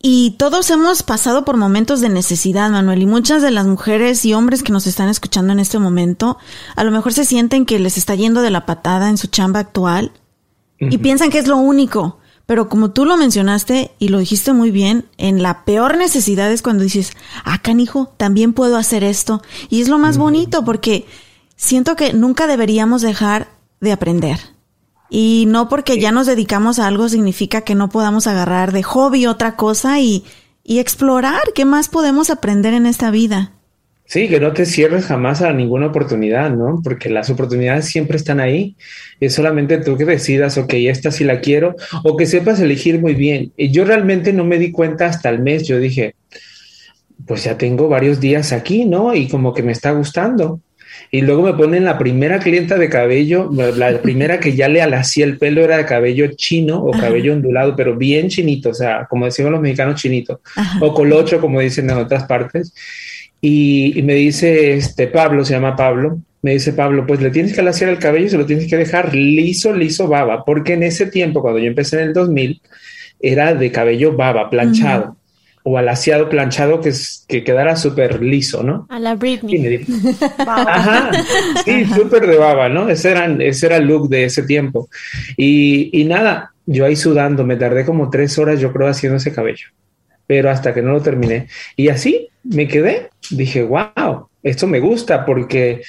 Y 0.00 0.32
todos 0.38 0.70
hemos 0.70 1.02
pasado 1.02 1.44
por 1.44 1.56
momentos 1.56 2.00
de 2.00 2.08
necesidad, 2.08 2.70
Manuel, 2.70 3.02
y 3.02 3.06
muchas 3.06 3.42
de 3.42 3.50
las 3.50 3.66
mujeres 3.66 4.24
y 4.24 4.32
hombres 4.32 4.62
que 4.62 4.72
nos 4.72 4.86
están 4.86 5.08
escuchando 5.08 5.52
en 5.52 5.58
este 5.58 5.80
momento, 5.80 6.38
a 6.76 6.84
lo 6.84 6.92
mejor 6.92 7.12
se 7.12 7.24
sienten 7.24 7.66
que 7.66 7.80
les 7.80 7.98
está 7.98 8.14
yendo 8.14 8.40
de 8.42 8.50
la 8.50 8.64
patada 8.64 9.08
en 9.08 9.16
su 9.16 9.26
chamba 9.26 9.58
actual 9.58 10.12
y 10.78 10.98
piensan 10.98 11.30
que 11.30 11.38
es 11.38 11.48
lo 11.48 11.56
único. 11.56 12.18
Pero 12.46 12.68
como 12.68 12.92
tú 12.92 13.04
lo 13.04 13.16
mencionaste 13.16 13.90
y 13.98 14.08
lo 14.08 14.18
dijiste 14.18 14.52
muy 14.52 14.70
bien, 14.70 15.06
en 15.18 15.42
la 15.42 15.64
peor 15.64 15.98
necesidad 15.98 16.50
es 16.50 16.62
cuando 16.62 16.84
dices, 16.84 17.12
ah, 17.44 17.60
canijo, 17.60 18.14
también 18.16 18.52
puedo 18.54 18.76
hacer 18.76 19.02
esto. 19.04 19.42
Y 19.68 19.82
es 19.82 19.88
lo 19.88 19.98
más 19.98 20.16
bonito 20.16 20.64
porque 20.64 21.06
siento 21.56 21.96
que 21.96 22.12
nunca 22.12 22.46
deberíamos 22.46 23.02
dejar 23.02 23.48
de 23.80 23.92
aprender. 23.92 24.38
Y 25.10 25.44
no 25.48 25.68
porque 25.68 25.98
ya 25.98 26.12
nos 26.12 26.26
dedicamos 26.26 26.78
a 26.78 26.86
algo 26.86 27.08
significa 27.08 27.62
que 27.62 27.74
no 27.74 27.88
podamos 27.88 28.26
agarrar 28.26 28.72
de 28.72 28.82
hobby 28.82 29.26
otra 29.26 29.56
cosa 29.56 30.00
y, 30.00 30.24
y 30.64 30.80
explorar 30.80 31.40
qué 31.54 31.64
más 31.64 31.88
podemos 31.88 32.30
aprender 32.30 32.74
en 32.74 32.86
esta 32.86 33.10
vida. 33.10 33.52
Sí, 34.08 34.26
que 34.28 34.40
no 34.40 34.54
te 34.54 34.64
cierres 34.64 35.04
jamás 35.04 35.42
a 35.42 35.52
ninguna 35.52 35.88
oportunidad, 35.88 36.50
¿no? 36.50 36.80
Porque 36.82 37.10
las 37.10 37.28
oportunidades 37.28 37.84
siempre 37.84 38.16
están 38.16 38.40
ahí. 38.40 38.74
Es 39.20 39.34
solamente 39.34 39.76
tú 39.78 39.98
que 39.98 40.06
decidas, 40.06 40.56
ok, 40.56 40.72
esta 40.74 41.10
sí 41.10 41.24
la 41.24 41.40
quiero, 41.40 41.76
o 42.04 42.16
que 42.16 42.24
sepas 42.24 42.58
elegir 42.58 43.02
muy 43.02 43.14
bien. 43.14 43.52
Y 43.58 43.70
yo 43.70 43.84
realmente 43.84 44.32
no 44.32 44.44
me 44.44 44.58
di 44.58 44.72
cuenta 44.72 45.04
hasta 45.04 45.28
el 45.28 45.40
mes. 45.40 45.68
Yo 45.68 45.78
dije, 45.78 46.14
pues 47.26 47.44
ya 47.44 47.58
tengo 47.58 47.90
varios 47.90 48.18
días 48.18 48.52
aquí, 48.52 48.86
¿no? 48.86 49.14
Y 49.14 49.28
como 49.28 49.52
que 49.52 49.62
me 49.62 49.72
está 49.72 49.90
gustando. 49.90 50.60
Y 51.10 51.22
luego 51.22 51.42
me 51.42 51.54
ponen 51.54 51.84
la 51.84 51.98
primera 51.98 52.38
clienta 52.38 52.76
de 52.76 52.88
cabello, 52.88 53.50
la 53.52 53.98
primera 54.02 54.40
que 54.40 54.54
ya 54.54 54.68
le 54.68 54.82
alacía 54.82 55.24
el 55.24 55.38
pelo 55.38 55.62
era 55.62 55.76
de 55.76 55.84
cabello 55.84 56.28
chino 56.36 56.82
o 56.82 56.90
cabello 56.90 57.32
ondulado, 57.32 57.74
pero 57.76 57.96
bien 57.96 58.28
chinito, 58.28 58.70
o 58.70 58.74
sea, 58.74 59.06
como 59.08 59.24
decimos 59.24 59.52
los 59.52 59.60
mexicanos, 59.60 60.00
chinito, 60.00 60.40
o 60.80 60.92
colocho, 60.92 61.40
como 61.40 61.60
dicen 61.60 61.90
en 61.90 61.96
otras 61.96 62.24
partes. 62.24 62.74
Y, 63.40 64.00
me 64.02 64.14
dice, 64.14 64.74
este 64.74 65.06
Pablo, 65.06 65.44
se 65.44 65.54
llama 65.54 65.76
Pablo, 65.76 66.18
me 66.42 66.52
dice 66.52 66.72
Pablo, 66.72 67.06
pues 67.06 67.20
le 67.20 67.30
tienes 67.30 67.52
que 67.52 67.60
alaciar 67.60 67.90
el 67.90 67.98
cabello 67.98 68.26
y 68.26 68.30
se 68.30 68.38
lo 68.38 68.46
tienes 68.46 68.68
que 68.68 68.76
dejar 68.76 69.14
liso, 69.14 69.72
liso, 69.72 70.08
baba, 70.08 70.44
porque 70.44 70.74
en 70.74 70.82
ese 70.82 71.06
tiempo, 71.06 71.40
cuando 71.40 71.60
yo 71.60 71.66
empecé 71.66 72.00
en 72.00 72.08
el 72.08 72.12
2000, 72.14 72.60
era 73.20 73.54
de 73.54 73.70
cabello 73.70 74.16
baba, 74.16 74.50
planchado 74.50 75.17
alaciado 75.76 76.30
planchado 76.30 76.80
que, 76.80 76.90
es, 76.90 77.24
que 77.28 77.44
quedara 77.44 77.76
súper 77.76 78.22
liso, 78.22 78.62
¿no? 78.62 78.86
A 78.88 78.98
la 78.98 79.16
Britney. 79.16 79.84
Ajá, 80.38 81.10
sí, 81.64 81.84
súper 81.86 82.26
de 82.26 82.38
baba, 82.38 82.68
¿no? 82.68 82.88
Ese 82.88 83.10
era, 83.10 83.26
ese 83.26 83.66
era 83.66 83.76
el 83.76 83.86
look 83.86 84.08
de 84.08 84.24
ese 84.24 84.44
tiempo. 84.44 84.88
Y, 85.36 85.90
y 85.92 86.04
nada, 86.04 86.52
yo 86.64 86.86
ahí 86.86 86.96
sudando, 86.96 87.44
me 87.44 87.56
tardé 87.56 87.84
como 87.84 88.08
tres 88.08 88.38
horas, 88.38 88.60
yo 88.60 88.72
creo, 88.72 88.88
haciendo 88.88 89.16
ese 89.16 89.32
cabello, 89.32 89.68
pero 90.26 90.50
hasta 90.50 90.72
que 90.72 90.82
no 90.82 90.92
lo 90.92 91.02
terminé. 91.02 91.48
Y 91.76 91.88
así 91.88 92.28
me 92.44 92.68
quedé, 92.68 93.10
dije, 93.30 93.62
wow, 93.62 94.28
esto 94.42 94.66
me 94.66 94.80
gusta 94.80 95.26
porque 95.26 95.82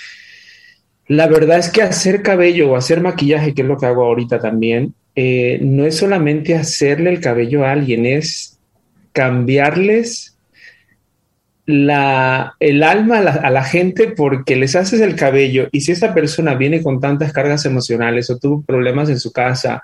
la 1.08 1.28
verdad 1.28 1.58
es 1.58 1.70
que 1.70 1.82
hacer 1.82 2.22
cabello 2.22 2.72
o 2.72 2.76
hacer 2.76 3.02
maquillaje, 3.02 3.54
que 3.54 3.62
es 3.62 3.68
lo 3.68 3.78
que 3.78 3.86
hago 3.86 4.04
ahorita 4.06 4.40
también, 4.40 4.94
eh, 5.16 5.60
no 5.62 5.86
es 5.86 5.98
solamente 5.98 6.56
hacerle 6.56 7.10
el 7.10 7.20
cabello 7.20 7.66
a 7.66 7.72
alguien, 7.72 8.06
es 8.06 8.59
cambiarles 9.14 10.38
la, 11.66 12.56
el 12.60 12.82
alma 12.82 13.20
a 13.20 13.52
la, 13.52 13.64
gente 13.64 14.08
porque 14.08 14.56
les 14.56 14.76
haces 14.76 15.02
el 15.02 15.16
cabello 15.16 15.68
y 15.72 15.82
si 15.82 15.92
esa 15.92 16.16
persona 16.16 16.56
viene 16.56 16.82
con 16.82 17.00
tantas 17.00 17.32
cargas 17.32 17.64
emocionales 17.66 18.30
o 18.30 18.40
tuvo 18.40 18.64
problemas 18.64 19.10
en 19.10 19.20
su 19.20 19.32
casa 19.32 19.84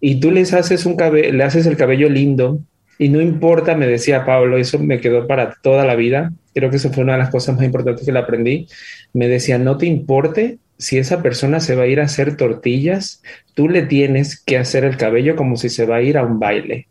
y 0.00 0.18
tú 0.18 0.32
les 0.32 0.52
haces 0.52 0.86
un 0.86 0.96
le 0.96 1.44
haces 1.44 1.66
el 1.66 1.76
cabello 1.76 2.08
lindo 2.08 2.58
y 3.00 3.08
no 3.08 3.22
importa, 3.22 3.74
me 3.76 3.86
decía 3.86 4.26
Pablo, 4.26 4.58
eso 4.58 4.78
me 4.78 5.00
quedó 5.00 5.26
para 5.26 5.54
toda 5.62 5.86
la 5.86 5.94
vida. 5.94 6.32
Creo 6.52 6.68
que 6.68 6.76
eso 6.76 6.92
fue 6.92 7.02
una 7.02 7.14
de 7.14 7.20
las 7.20 7.30
cosas 7.30 7.56
más 7.56 7.64
importantes 7.64 8.04
que 8.04 8.12
le 8.12 8.18
aprendí. 8.18 8.68
Me 9.14 9.26
decía, 9.26 9.56
no 9.56 9.78
te 9.78 9.86
importe 9.86 10.58
si 10.76 10.98
esa 10.98 11.22
persona 11.22 11.60
se 11.60 11.74
va 11.74 11.84
a 11.84 11.86
ir 11.86 11.98
a 12.00 12.04
hacer 12.04 12.36
tortillas, 12.36 13.22
tú 13.54 13.70
le 13.70 13.84
tienes 13.84 14.38
que 14.38 14.58
hacer 14.58 14.84
el 14.84 14.98
cabello 14.98 15.34
como 15.34 15.56
si 15.56 15.70
se 15.70 15.86
va 15.86 15.96
a 15.96 16.02
ir 16.02 16.18
a 16.18 16.24
un 16.24 16.38
baile. 16.38 16.88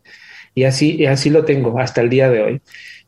Y 0.55 0.63
así, 0.63 0.95
y 0.95 1.05
así 1.05 1.29
lo 1.29 1.45
tengo 1.45 1.79
hasta 1.79 2.01
el 2.01 2.09
día 2.09 2.29
de 2.29 2.41
hoy. 2.41 2.61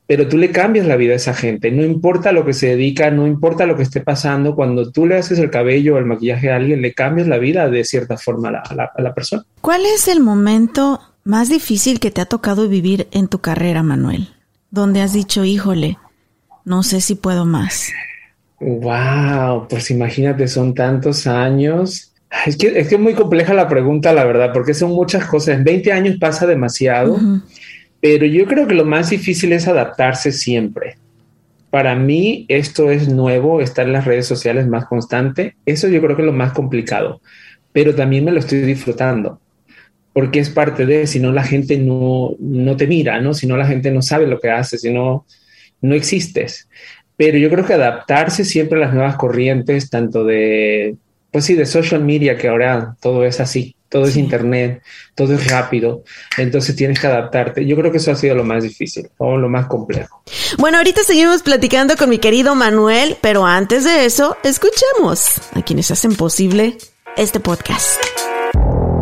Pero 0.08 0.27
tú 0.27 0.38
le 0.38 0.51
cambias 0.51 0.86
la 0.86 0.97
vida 0.97 1.13
a 1.13 1.15
esa 1.15 1.34
gente, 1.34 1.71
no 1.71 1.84
importa 1.84 2.34
lo 2.34 2.45
que 2.45 2.54
se 2.54 2.67
dedica, 2.67 3.12
no 3.12 3.27
importa 3.27 3.65
lo 3.65 3.77
que 3.77 3.84
esté 3.84 4.01
pasando, 4.01 4.56
cuando 4.56 4.91
tú 4.91 5.06
le 5.06 5.15
haces 5.15 5.39
el 5.39 5.49
cabello 5.49 5.95
o 5.95 5.97
el 5.99 6.06
maquillaje 6.06 6.51
a 6.51 6.58
alguien, 6.58 6.82
le 6.82 6.93
cambias 6.93 7.27
la 7.27 7.38
vida 7.38 7.69
de 7.69 7.86
cierta 7.86 8.17
forma 8.17 8.49
a 8.49 8.73
la, 8.75 8.91
a 8.93 9.01
la 9.01 9.13
persona. 9.13 9.45
¿Cuál 9.62 9.86
es 9.86 10.10
el 10.10 10.19
momento 10.19 10.99
más 11.23 11.49
difícil 11.49 11.99
que 11.99 12.12
te 12.12 12.19
ha 12.19 12.25
tocado 12.25 12.67
vivir 12.67 13.08
en 13.12 13.30
tu 13.30 13.39
carrera, 13.39 13.84
Manuel? 13.84 14.30
Donde 14.69 15.01
has 15.01 15.13
dicho, 15.13 15.45
híjole, 15.45 15.97
no 16.65 16.84
sé 16.84 16.99
si 16.99 17.15
puedo 17.15 17.45
más. 17.45 17.91
Wow, 18.60 19.67
pues 19.69 19.89
imagínate, 19.91 20.47
son 20.47 20.73
tantos 20.75 21.25
años 21.25 22.11
Es 22.45 22.55
que, 22.55 22.79
es 22.79 22.87
que 22.87 22.95
es 22.95 23.01
muy 23.01 23.13
compleja 23.13 23.53
la 23.53 23.67
pregunta, 23.67 24.13
la 24.13 24.23
verdad, 24.23 24.51
porque 24.53 24.73
son 24.73 24.91
muchas 24.91 25.25
cosas. 25.25 25.57
En 25.57 25.63
20 25.63 25.91
años 25.91 26.17
pasa 26.17 26.47
demasiado, 26.47 27.19
pero 27.99 28.25
yo 28.25 28.45
creo 28.45 28.67
que 28.67 28.73
lo 28.73 28.85
más 28.85 29.09
difícil 29.09 29.51
es 29.51 29.67
adaptarse 29.67 30.31
siempre. 30.31 30.95
Para 31.69 31.95
mí 31.95 32.45
esto 32.47 32.89
es 32.89 33.09
nuevo, 33.09 33.61
estar 33.61 33.85
en 33.85 33.93
las 33.93 34.05
redes 34.05 34.25
sociales 34.25 34.67
más 34.67 34.85
constante. 34.85 35.55
Eso 35.65 35.87
yo 35.89 36.01
creo 36.01 36.15
que 36.15 36.21
es 36.21 36.25
lo 36.25 36.33
más 36.33 36.53
complicado, 36.53 37.21
pero 37.73 37.93
también 37.95 38.23
me 38.25 38.31
lo 38.31 38.39
estoy 38.39 38.61
disfrutando, 38.61 39.39
porque 40.13 40.39
es 40.39 40.49
parte 40.49 40.85
de, 40.85 41.07
si 41.07 41.19
no 41.19 41.33
la 41.33 41.43
gente 41.43 41.77
no, 41.77 42.35
no 42.39 42.77
te 42.77 42.87
mira, 42.87 43.19
¿no? 43.19 43.33
Si 43.33 43.45
no 43.45 43.57
la 43.57 43.67
gente 43.67 43.91
no 43.91 44.01
sabe 44.01 44.25
lo 44.25 44.39
que 44.39 44.49
haces, 44.49 44.81
si 44.81 44.91
no, 44.91 45.25
no 45.81 45.95
existes. 45.95 46.67
Pero 47.17 47.37
yo 47.37 47.49
creo 47.49 47.65
que 47.65 47.73
adaptarse 47.73 48.45
siempre 48.45 48.77
a 48.77 48.85
las 48.85 48.93
nuevas 48.93 49.15
corrientes, 49.15 49.89
tanto 49.89 50.23
de 50.23 50.95
pues 51.31 51.45
sí, 51.45 51.55
de 51.55 51.65
social 51.65 52.03
media, 52.03 52.37
que 52.37 52.47
ahora 52.47 52.95
todo 52.99 53.25
es 53.25 53.39
así, 53.39 53.75
todo 53.89 54.05
es 54.05 54.15
internet, 54.15 54.81
todo 55.15 55.33
es 55.33 55.49
rápido, 55.49 56.03
entonces 56.37 56.75
tienes 56.75 56.99
que 56.99 57.07
adaptarte. 57.07 57.65
Yo 57.65 57.75
creo 57.75 57.91
que 57.91 57.97
eso 57.97 58.11
ha 58.11 58.15
sido 58.15 58.35
lo 58.35 58.43
más 58.43 58.63
difícil 58.63 59.09
o 59.17 59.37
lo 59.37 59.49
más 59.49 59.67
complejo. 59.67 60.23
Bueno, 60.57 60.77
ahorita 60.77 61.03
seguimos 61.03 61.43
platicando 61.43 61.95
con 61.97 62.09
mi 62.09 62.17
querido 62.17 62.55
Manuel, 62.55 63.17
pero 63.21 63.45
antes 63.45 63.83
de 63.83 64.05
eso, 64.05 64.37
escuchemos 64.43 65.41
a 65.53 65.61
quienes 65.61 65.91
hacen 65.91 66.15
posible 66.15 66.77
este 67.17 67.39
podcast. 67.39 68.30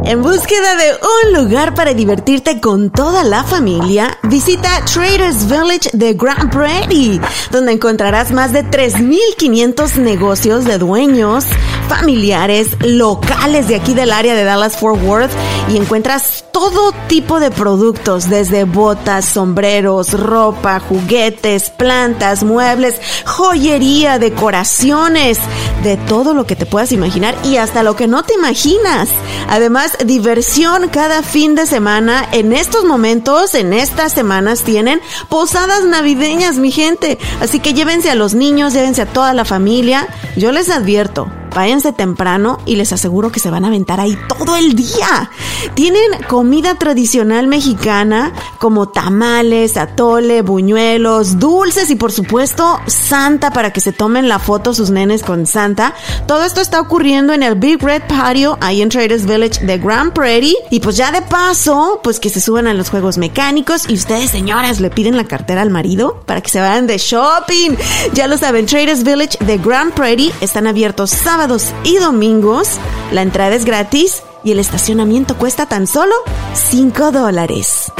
En 0.09 0.23
búsqueda 0.23 0.75
de 0.75 0.97
un 1.35 1.43
lugar 1.43 1.75
para 1.75 1.93
divertirte 1.93 2.59
con 2.59 2.89
toda 2.89 3.23
la 3.23 3.43
familia, 3.43 4.17
visita 4.23 4.83
Traders 4.91 5.45
Village 5.45 5.91
de 5.93 6.15
Grand 6.15 6.51
Prairie, 6.51 7.21
donde 7.51 7.73
encontrarás 7.73 8.31
más 8.31 8.51
de 8.51 8.65
3.500 8.65 9.97
negocios 9.97 10.65
de 10.65 10.79
dueños, 10.79 11.45
familiares, 11.87 12.69
locales 12.79 13.67
de 13.67 13.75
aquí 13.75 13.93
del 13.93 14.11
área 14.11 14.33
de 14.33 14.45
Dallas 14.45 14.77
Fort 14.77 14.99
Worth 15.03 15.31
y 15.67 15.77
encuentras 15.77 16.43
todo 16.51 16.91
tipo 17.07 17.39
de 17.39 17.51
productos, 17.51 18.29
desde 18.29 18.63
botas, 18.63 19.25
sombreros, 19.25 20.13
ropa, 20.13 20.79
juguetes, 20.79 21.69
plantas, 21.69 22.43
muebles, 22.43 22.95
joyería, 23.25 24.17
decoraciones, 24.17 25.37
de 25.83 25.97
todo 25.97 26.33
lo 26.33 26.45
que 26.45 26.55
te 26.55 26.65
puedas 26.65 26.91
imaginar 26.91 27.35
y 27.43 27.57
hasta 27.57 27.83
lo 27.83 27.95
que 27.95 28.07
no 28.07 28.23
te 28.23 28.33
imaginas. 28.33 29.09
Además, 29.47 29.97
diversión 30.05 30.89
cada 30.89 31.23
fin 31.23 31.55
de 31.55 31.65
semana. 31.65 32.27
En 32.31 32.53
estos 32.53 32.85
momentos, 32.85 33.53
en 33.53 33.73
estas 33.73 34.13
semanas, 34.13 34.63
tienen 34.63 35.01
posadas 35.29 35.83
navideñas, 35.83 36.57
mi 36.57 36.71
gente. 36.71 37.17
Así 37.41 37.59
que 37.59 37.73
llévense 37.73 38.09
a 38.09 38.15
los 38.15 38.33
niños, 38.33 38.73
llévense 38.73 39.01
a 39.01 39.05
toda 39.05 39.33
la 39.33 39.45
familia. 39.45 40.07
Yo 40.35 40.51
les 40.51 40.69
advierto, 40.69 41.31
váyanse 41.53 41.93
temprano 41.93 42.59
y 42.65 42.75
les 42.75 42.93
aseguro 42.93 43.31
que 43.31 43.39
se 43.39 43.49
van 43.49 43.65
a 43.65 43.67
aventar 43.69 43.99
ahí 43.99 44.17
todo 44.27 44.55
el 44.55 44.75
día. 44.75 45.31
Tienen 45.73 46.11
comida 46.27 46.75
tradicional 46.75 47.47
mexicana 47.47 48.33
como 48.59 48.89
tamales, 48.89 49.77
atole, 49.77 50.41
buñuelos, 50.41 51.39
dulces 51.39 51.89
y 51.89 51.95
por 51.95 52.11
supuesto 52.11 52.79
Santa 52.87 53.51
para 53.51 53.71
que 53.71 53.81
se 53.81 53.93
tomen 53.93 54.27
la 54.27 54.39
foto 54.39 54.73
sus 54.73 54.89
nenes 54.89 55.23
con 55.23 55.45
Santa. 55.45 55.93
Todo 56.27 56.43
esto 56.43 56.61
está 56.61 56.79
ocurriendo 56.79 57.33
en 57.33 57.43
el 57.43 57.55
Big 57.55 57.81
Red 57.81 58.03
Patio 58.07 58.57
ahí 58.61 58.81
en 58.81 58.89
Traders 58.89 59.25
Village 59.25 59.65
de 59.65 59.77
Grand 59.77 60.13
Prairie 60.13 60.55
y 60.69 60.79
pues 60.79 60.97
ya 60.97 61.11
de 61.11 61.21
paso 61.21 61.99
pues 62.03 62.19
que 62.19 62.29
se 62.29 62.41
suban 62.41 62.67
a 62.67 62.73
los 62.73 62.89
juegos 62.89 63.17
mecánicos 63.17 63.89
y 63.89 63.95
ustedes 63.95 64.29
señoras 64.29 64.79
le 64.79 64.89
piden 64.89 65.17
la 65.17 65.25
cartera 65.25 65.61
al 65.61 65.69
marido 65.69 66.21
para 66.25 66.41
que 66.41 66.49
se 66.49 66.59
vayan 66.59 66.87
de 66.87 66.97
shopping. 66.97 67.75
Ya 68.13 68.27
lo 68.27 68.37
saben, 68.37 68.65
Traders 68.65 69.03
Village 69.03 69.43
de 69.43 69.57
Grand 69.57 69.93
Prairie 69.93 70.31
están 70.41 70.67
abiertos 70.67 71.09
sábado 71.09 71.38
sábados 71.39 71.73
y 71.85 71.95
domingos. 71.99 72.67
La 73.13 73.21
entrada 73.21 73.55
es 73.55 73.63
gratis 73.63 74.23
y 74.43 74.51
el 74.51 74.59
estacionamiento 74.59 75.37
cuesta 75.37 75.67
tan 75.67 75.87
solo 75.87 76.13
5 76.53 77.13
dólares. 77.13 77.93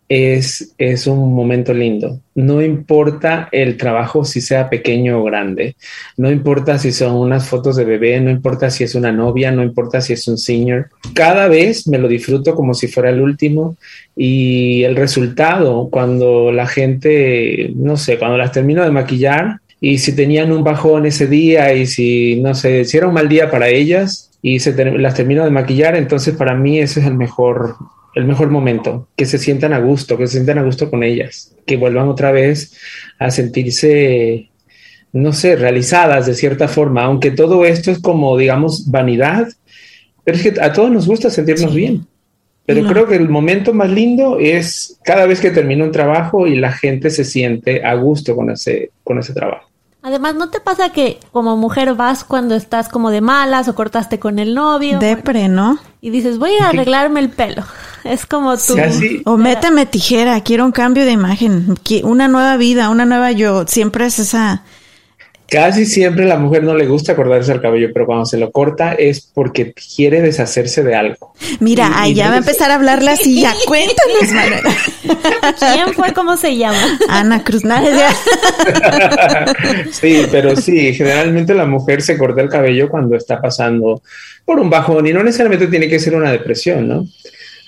es, 0.07 0.73
es 0.77 1.07
un 1.07 1.33
momento 1.33 1.73
lindo. 1.73 2.19
No 2.35 2.61
importa 2.61 3.49
el 3.51 3.77
trabajo 3.77 4.23
si 4.23 4.41
sea 4.41 4.69
pequeño 4.69 5.19
o 5.19 5.23
grande, 5.23 5.75
no 6.17 6.29
importa 6.29 6.77
si 6.77 6.91
son 6.91 7.15
unas 7.15 7.47
fotos 7.47 7.75
de 7.75 7.85
bebé, 7.85 8.19
no 8.19 8.29
importa 8.29 8.69
si 8.69 8.83
es 8.83 8.93
una 8.93 9.11
novia, 9.11 9.51
no 9.51 9.63
importa 9.63 10.01
si 10.01 10.13
es 10.13 10.27
un 10.27 10.37
senior. 10.37 10.89
Cada 11.13 11.47
vez 11.47 11.87
me 11.87 11.97
lo 11.97 12.07
disfruto 12.07 12.53
como 12.55 12.73
si 12.73 12.87
fuera 12.87 13.09
el 13.09 13.21
último 13.21 13.77
y 14.15 14.83
el 14.83 14.95
resultado 14.95 15.89
cuando 15.89 16.51
la 16.51 16.67
gente, 16.67 17.71
no 17.75 17.97
sé, 17.97 18.17
cuando 18.17 18.37
las 18.37 18.51
termino 18.51 18.83
de 18.83 18.91
maquillar 18.91 19.59
y 19.81 19.97
si 19.97 20.15
tenían 20.15 20.51
un 20.51 20.63
bajón 20.63 21.05
ese 21.05 21.27
día 21.27 21.73
y 21.73 21.85
si, 21.87 22.39
no 22.41 22.53
sé, 22.53 22.85
si 22.85 22.97
era 22.97 23.07
un 23.07 23.13
mal 23.13 23.29
día 23.29 23.49
para 23.49 23.69
ellas 23.69 24.31
y 24.41 24.59
se 24.59 24.73
las 24.97 25.15
termino 25.15 25.43
de 25.43 25.51
maquillar, 25.51 25.95
entonces 25.95 26.35
para 26.35 26.53
mí 26.53 26.79
ese 26.79 26.99
es 26.99 27.07
el 27.07 27.15
mejor 27.15 27.75
el 28.15 28.25
mejor 28.25 28.49
momento, 28.49 29.09
que 29.15 29.25
se 29.25 29.37
sientan 29.37 29.73
a 29.73 29.79
gusto, 29.79 30.17
que 30.17 30.27
se 30.27 30.33
sientan 30.33 30.57
a 30.57 30.63
gusto 30.63 30.89
con 30.89 31.03
ellas, 31.03 31.53
que 31.65 31.77
vuelvan 31.77 32.07
otra 32.07 32.31
vez 32.31 32.73
a 33.19 33.29
sentirse, 33.29 34.49
no 35.11 35.33
sé, 35.33 35.57
realizadas 35.57 36.25
de 36.25 36.33
cierta 36.33 36.67
forma, 36.67 37.03
aunque 37.03 37.31
todo 37.31 37.65
esto 37.65 37.91
es 37.91 37.99
como, 37.99 38.37
digamos, 38.37 38.89
vanidad, 38.89 39.49
pero 40.23 40.37
es 40.37 40.43
que 40.43 40.61
a 40.61 40.71
todos 40.71 40.89
nos 40.89 41.07
gusta 41.07 41.29
sentirnos 41.29 41.75
bien. 41.75 42.07
Pero 42.65 42.87
creo 42.87 43.05
que 43.05 43.15
el 43.15 43.29
momento 43.29 43.73
más 43.73 43.91
lindo 43.91 44.39
es 44.39 44.97
cada 45.03 45.27
vez 45.27 45.39
que 45.39 45.51
termina 45.51 45.83
un 45.83 45.91
trabajo 45.91 46.47
y 46.47 46.55
la 46.55 46.71
gente 46.71 47.11
se 47.11 47.23
siente 47.23 47.85
a 47.85 47.93
gusto 47.93 48.35
con 48.35 48.49
ese, 48.49 48.89
con 49.03 49.19
ese 49.19 49.33
trabajo. 49.33 49.69
Además, 50.01 50.35
¿no 50.35 50.49
te 50.49 50.59
pasa 50.59 50.91
que 50.91 51.19
como 51.31 51.57
mujer 51.57 51.93
vas 51.95 52.23
cuando 52.23 52.55
estás 52.55 52.89
como 52.89 53.11
de 53.11 53.21
malas 53.21 53.67
o 53.67 53.75
cortaste 53.75 54.19
con 54.19 54.39
el 54.39 54.55
novio? 54.55 54.99
Depre, 54.99 55.47
¿no? 55.47 55.79
Y 56.05 56.11
dices, 56.11 56.37
voy 56.37 56.51
a 56.61 56.69
arreglarme 56.69 57.19
el 57.19 57.29
pelo. 57.29 57.63
Es 58.03 58.27
como 58.27 58.55
tú. 58.57 58.75
O 59.25 59.35
méteme 59.35 59.87
tijera, 59.87 60.39
quiero 60.41 60.63
un 60.63 60.71
cambio 60.71 61.03
de 61.03 61.11
imagen, 61.11 61.75
una 62.03 62.27
nueva 62.27 62.55
vida, 62.57 62.89
una 62.89 63.05
nueva 63.05 63.31
yo. 63.31 63.65
Siempre 63.65 64.05
es 64.05 64.19
esa 64.19 64.61
Casi 65.49 65.85
siempre 65.85 66.25
la 66.25 66.37
mujer 66.37 66.63
no 66.63 66.73
le 66.73 66.87
gusta 66.87 67.15
cortarse 67.15 67.51
el 67.51 67.61
cabello, 67.61 67.89
pero 67.93 68.05
cuando 68.05 68.25
se 68.25 68.37
lo 68.37 68.51
corta 68.51 68.93
es 68.93 69.21
porque 69.21 69.73
quiere 69.73 70.21
deshacerse 70.21 70.83
de 70.83 70.95
algo. 70.95 71.33
Mira, 71.59 72.01
ahí 72.01 72.15
ya 72.15 72.29
va 72.29 72.35
a 72.35 72.39
empezar 72.39 72.71
a 72.71 72.75
hablarla 72.75 73.11
así. 73.11 73.41
Ya 73.41 73.53
cuéntanos, 73.67 74.31
Manuel. 74.33 74.63
¿Quién 75.59 75.93
fue? 75.93 76.13
¿Cómo 76.13 76.37
se 76.37 76.57
llama? 76.57 76.99
Ana 77.09 77.43
Cruz. 77.43 77.63
sí, 79.91 80.25
pero 80.31 80.55
sí, 80.55 80.93
generalmente 80.93 81.53
la 81.53 81.65
mujer 81.65 82.01
se 82.01 82.17
corta 82.17 82.41
el 82.41 82.49
cabello 82.49 82.89
cuando 82.89 83.15
está 83.15 83.41
pasando 83.41 84.01
por 84.43 84.59
un 84.59 84.69
bajón 84.69 85.07
y 85.07 85.13
no 85.13 85.23
necesariamente 85.23 85.67
tiene 85.67 85.87
que 85.87 85.99
ser 85.99 86.15
una 86.15 86.31
depresión, 86.31 86.87
¿no? 86.87 87.07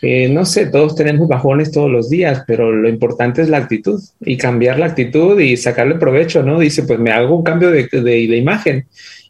Eh, 0.02 0.30
no 0.30 0.46
sé, 0.46 0.68
todos 0.68 0.96
tenemos 0.96 1.28
bajones 1.28 1.72
todos 1.72 1.90
los 1.90 2.10
días, 2.10 2.44
pero 2.46 2.72
lo 2.72 2.88
importante 2.88 3.42
es 3.42 3.50
la 3.50 3.58
actitud 3.58 4.02
y 4.22 4.38
cambiar 4.38 4.78
la 4.78 4.86
actitud 4.88 5.40
y 5.40 5.58
sacarle 5.58 5.96
provecho, 5.96 6.44
¿no? 6.44 6.60
Dice, 6.60 6.84
pues 6.84 7.00
me 7.00 7.12
hago 7.12 7.36
un 7.36 7.44
cambio 7.44 7.72
de, 7.72 7.88
de 7.88 8.38
imagen 8.38 8.86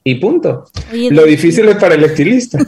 y 0.10 0.16
punto. 0.16 0.64
Lo 0.94 1.26
difícil 1.26 1.68
es 1.68 1.76
para 1.76 1.96
el 1.96 2.04
estilista. 2.06 2.60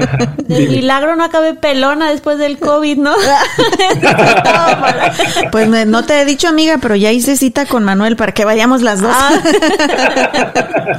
El 0.48 0.70
milagro 0.70 1.14
no 1.14 1.22
acabe 1.22 1.54
pelona 1.54 2.10
después 2.10 2.38
del 2.38 2.58
COVID, 2.58 2.98
¿no? 2.98 3.12
pues 5.52 5.68
no 5.68 6.04
te 6.04 6.20
he 6.20 6.24
dicho, 6.24 6.48
amiga, 6.48 6.78
pero 6.80 6.96
ya 6.96 7.12
hice 7.12 7.36
cita 7.36 7.66
con 7.66 7.84
Manuel 7.84 8.16
para 8.16 8.32
que 8.32 8.44
vayamos 8.44 8.82
las 8.82 9.00
dos. 9.00 9.14
Ah. 9.14 9.30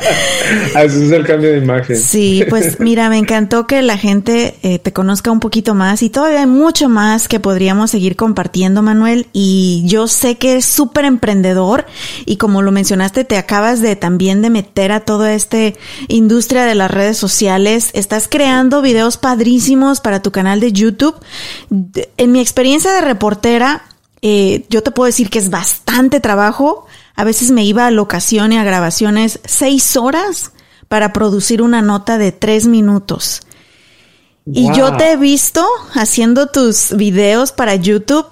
Así 0.76 1.04
es 1.04 1.12
el 1.12 1.26
cambio 1.26 1.52
de 1.52 1.58
imagen. 1.58 1.98
Sí, 1.98 2.46
pues 2.48 2.80
mira, 2.80 3.10
me 3.10 3.18
encantó 3.18 3.68
que 3.68 3.82
la 3.82 3.98
gente 3.98 4.56
eh, 4.64 4.80
te 4.80 4.94
conozca 4.94 5.32
un 5.32 5.42
poquito 5.42 5.76
más 5.76 6.02
y 6.02 6.10
todavía 6.10 6.40
hay 6.42 6.48
mucho 6.48 6.88
más 6.88 7.28
que 7.28 7.42
podríamos 7.42 7.92
seguir 7.92 8.16
compartiendo, 8.16 8.82
Manuel. 8.82 9.28
Y 9.34 9.84
yo 9.86 10.08
sé 10.08 10.38
que 10.38 10.52
eres 10.52 10.66
súper 10.66 11.04
emprendedor 11.04 11.86
y 12.26 12.38
como 12.38 12.62
lo 12.62 12.72
mencionaste, 12.72 13.26
te 13.26 13.38
acabas 13.38 13.82
de 13.82 13.98
también 13.98 14.42
de 14.42 14.50
meter 14.50 14.94
a 14.94 15.02
todo 15.02 15.26
este 15.26 15.76
industria 16.08 16.66
de 16.66 16.76
las 16.76 16.92
redes 16.92 17.18
sociales. 17.18 17.90
Estás 17.94 18.28
creando 18.28 18.82
videos 18.82 19.18
padrísimos 19.18 20.02
para 20.02 20.22
tu 20.22 20.32
canal 20.32 20.60
de 20.60 20.72
YouTube. 20.72 21.16
En 22.18 22.32
mi 22.32 22.40
experiencia 22.40 22.92
de 22.94 23.02
reportera, 23.02 23.86
eh, 24.22 24.66
yo 24.70 24.84
te 24.84 24.92
puedo 24.92 25.06
decir 25.06 25.30
que 25.30 25.40
es 25.40 25.50
bastante 25.50 26.20
trabajo. 26.20 26.86
A 27.16 27.24
veces 27.24 27.52
me 27.52 27.64
iba 27.64 27.86
a 27.86 27.92
locación 27.92 28.54
y 28.54 28.58
a 28.58 28.64
grabaciones 28.64 29.40
seis 29.46 29.96
horas 29.98 30.52
para 30.88 31.14
producir 31.14 31.62
una 31.62 31.82
nota 31.82 32.18
de 32.18 32.32
tres 32.32 32.68
minutos. 32.68 33.42
Y 34.52 34.74
yo 34.74 34.98
te 34.98 35.12
he 35.12 35.18
visto 35.18 35.66
haciendo 35.94 36.48
tus 36.48 36.96
videos 36.98 37.52
para 37.52 37.76
YouTube 37.76 38.26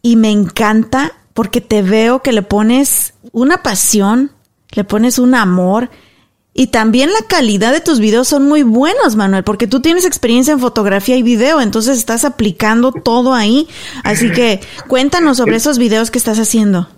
y 0.00 0.16
me 0.16 0.30
encanta 0.30 1.12
porque 1.34 1.60
te 1.60 1.82
veo 1.82 2.22
que 2.22 2.32
le 2.32 2.42
pones 2.42 3.12
una 3.32 3.62
pasión, 3.62 4.32
le 4.72 4.84
pones 4.84 5.18
un 5.18 5.34
amor 5.34 5.90
y 6.52 6.68
también 6.68 7.10
la 7.10 7.26
calidad 7.28 7.72
de 7.72 7.80
tus 7.80 8.00
videos 8.00 8.28
son 8.28 8.48
muy 8.48 8.62
buenos, 8.62 9.14
Manuel, 9.14 9.44
porque 9.44 9.66
tú 9.66 9.80
tienes 9.80 10.04
experiencia 10.04 10.52
en 10.52 10.58
fotografía 10.58 11.16
y 11.16 11.22
video, 11.22 11.60
entonces 11.60 11.96
estás 11.96 12.24
aplicando 12.24 12.92
todo 12.92 13.34
ahí. 13.34 13.68
Así 14.02 14.30
que 14.32 14.60
cuéntanos 14.88 15.36
sobre 15.36 15.56
esos 15.56 15.78
videos 15.78 16.10
que 16.10 16.18
estás 16.18 16.38
haciendo. 16.38 16.88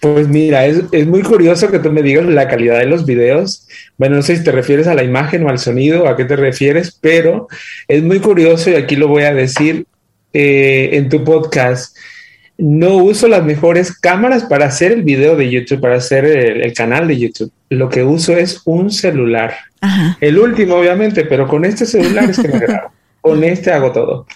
Pues 0.00 0.28
mira, 0.28 0.66
es, 0.66 0.82
es, 0.92 1.06
muy 1.06 1.22
curioso 1.22 1.70
que 1.70 1.78
tú 1.78 1.90
me 1.90 2.02
digas 2.02 2.26
la 2.26 2.46
calidad 2.46 2.78
de 2.78 2.86
los 2.86 3.04
videos. 3.06 3.66
Bueno, 3.96 4.16
no 4.16 4.22
sé 4.22 4.36
si 4.36 4.44
te 4.44 4.52
refieres 4.52 4.86
a 4.86 4.94
la 4.94 5.02
imagen 5.02 5.44
o 5.44 5.48
al 5.48 5.58
sonido, 5.58 6.06
a 6.06 6.16
qué 6.16 6.24
te 6.24 6.36
refieres, 6.36 6.96
pero 7.00 7.48
es 7.88 8.02
muy 8.02 8.20
curioso 8.20 8.70
y 8.70 8.74
aquí 8.74 8.96
lo 8.96 9.08
voy 9.08 9.22
a 9.22 9.34
decir 9.34 9.86
eh, 10.32 10.90
en 10.92 11.08
tu 11.08 11.24
podcast. 11.24 11.96
No 12.56 12.96
uso 12.96 13.26
las 13.28 13.44
mejores 13.44 13.96
cámaras 13.96 14.44
para 14.44 14.66
hacer 14.66 14.92
el 14.92 15.02
video 15.02 15.36
de 15.36 15.50
YouTube, 15.50 15.80
para 15.80 15.96
hacer 15.96 16.24
el, 16.24 16.72
canal 16.72 17.08
de 17.08 17.18
YouTube. 17.18 17.52
Lo 17.68 17.88
que 17.88 18.04
uso 18.04 18.36
es 18.36 18.62
un 18.64 18.90
celular. 18.90 19.54
El 20.20 20.38
último, 20.38 20.76
obviamente, 20.76 21.24
pero 21.24 21.46
con 21.46 21.64
este 21.64 21.84
celular 21.84 22.30
es 22.30 22.38
que 22.38 22.48
me 22.48 22.58
grabo. 22.58 22.90
Con 23.24 23.42
este 23.42 23.72
hago 23.72 23.90
todo. 23.90 24.26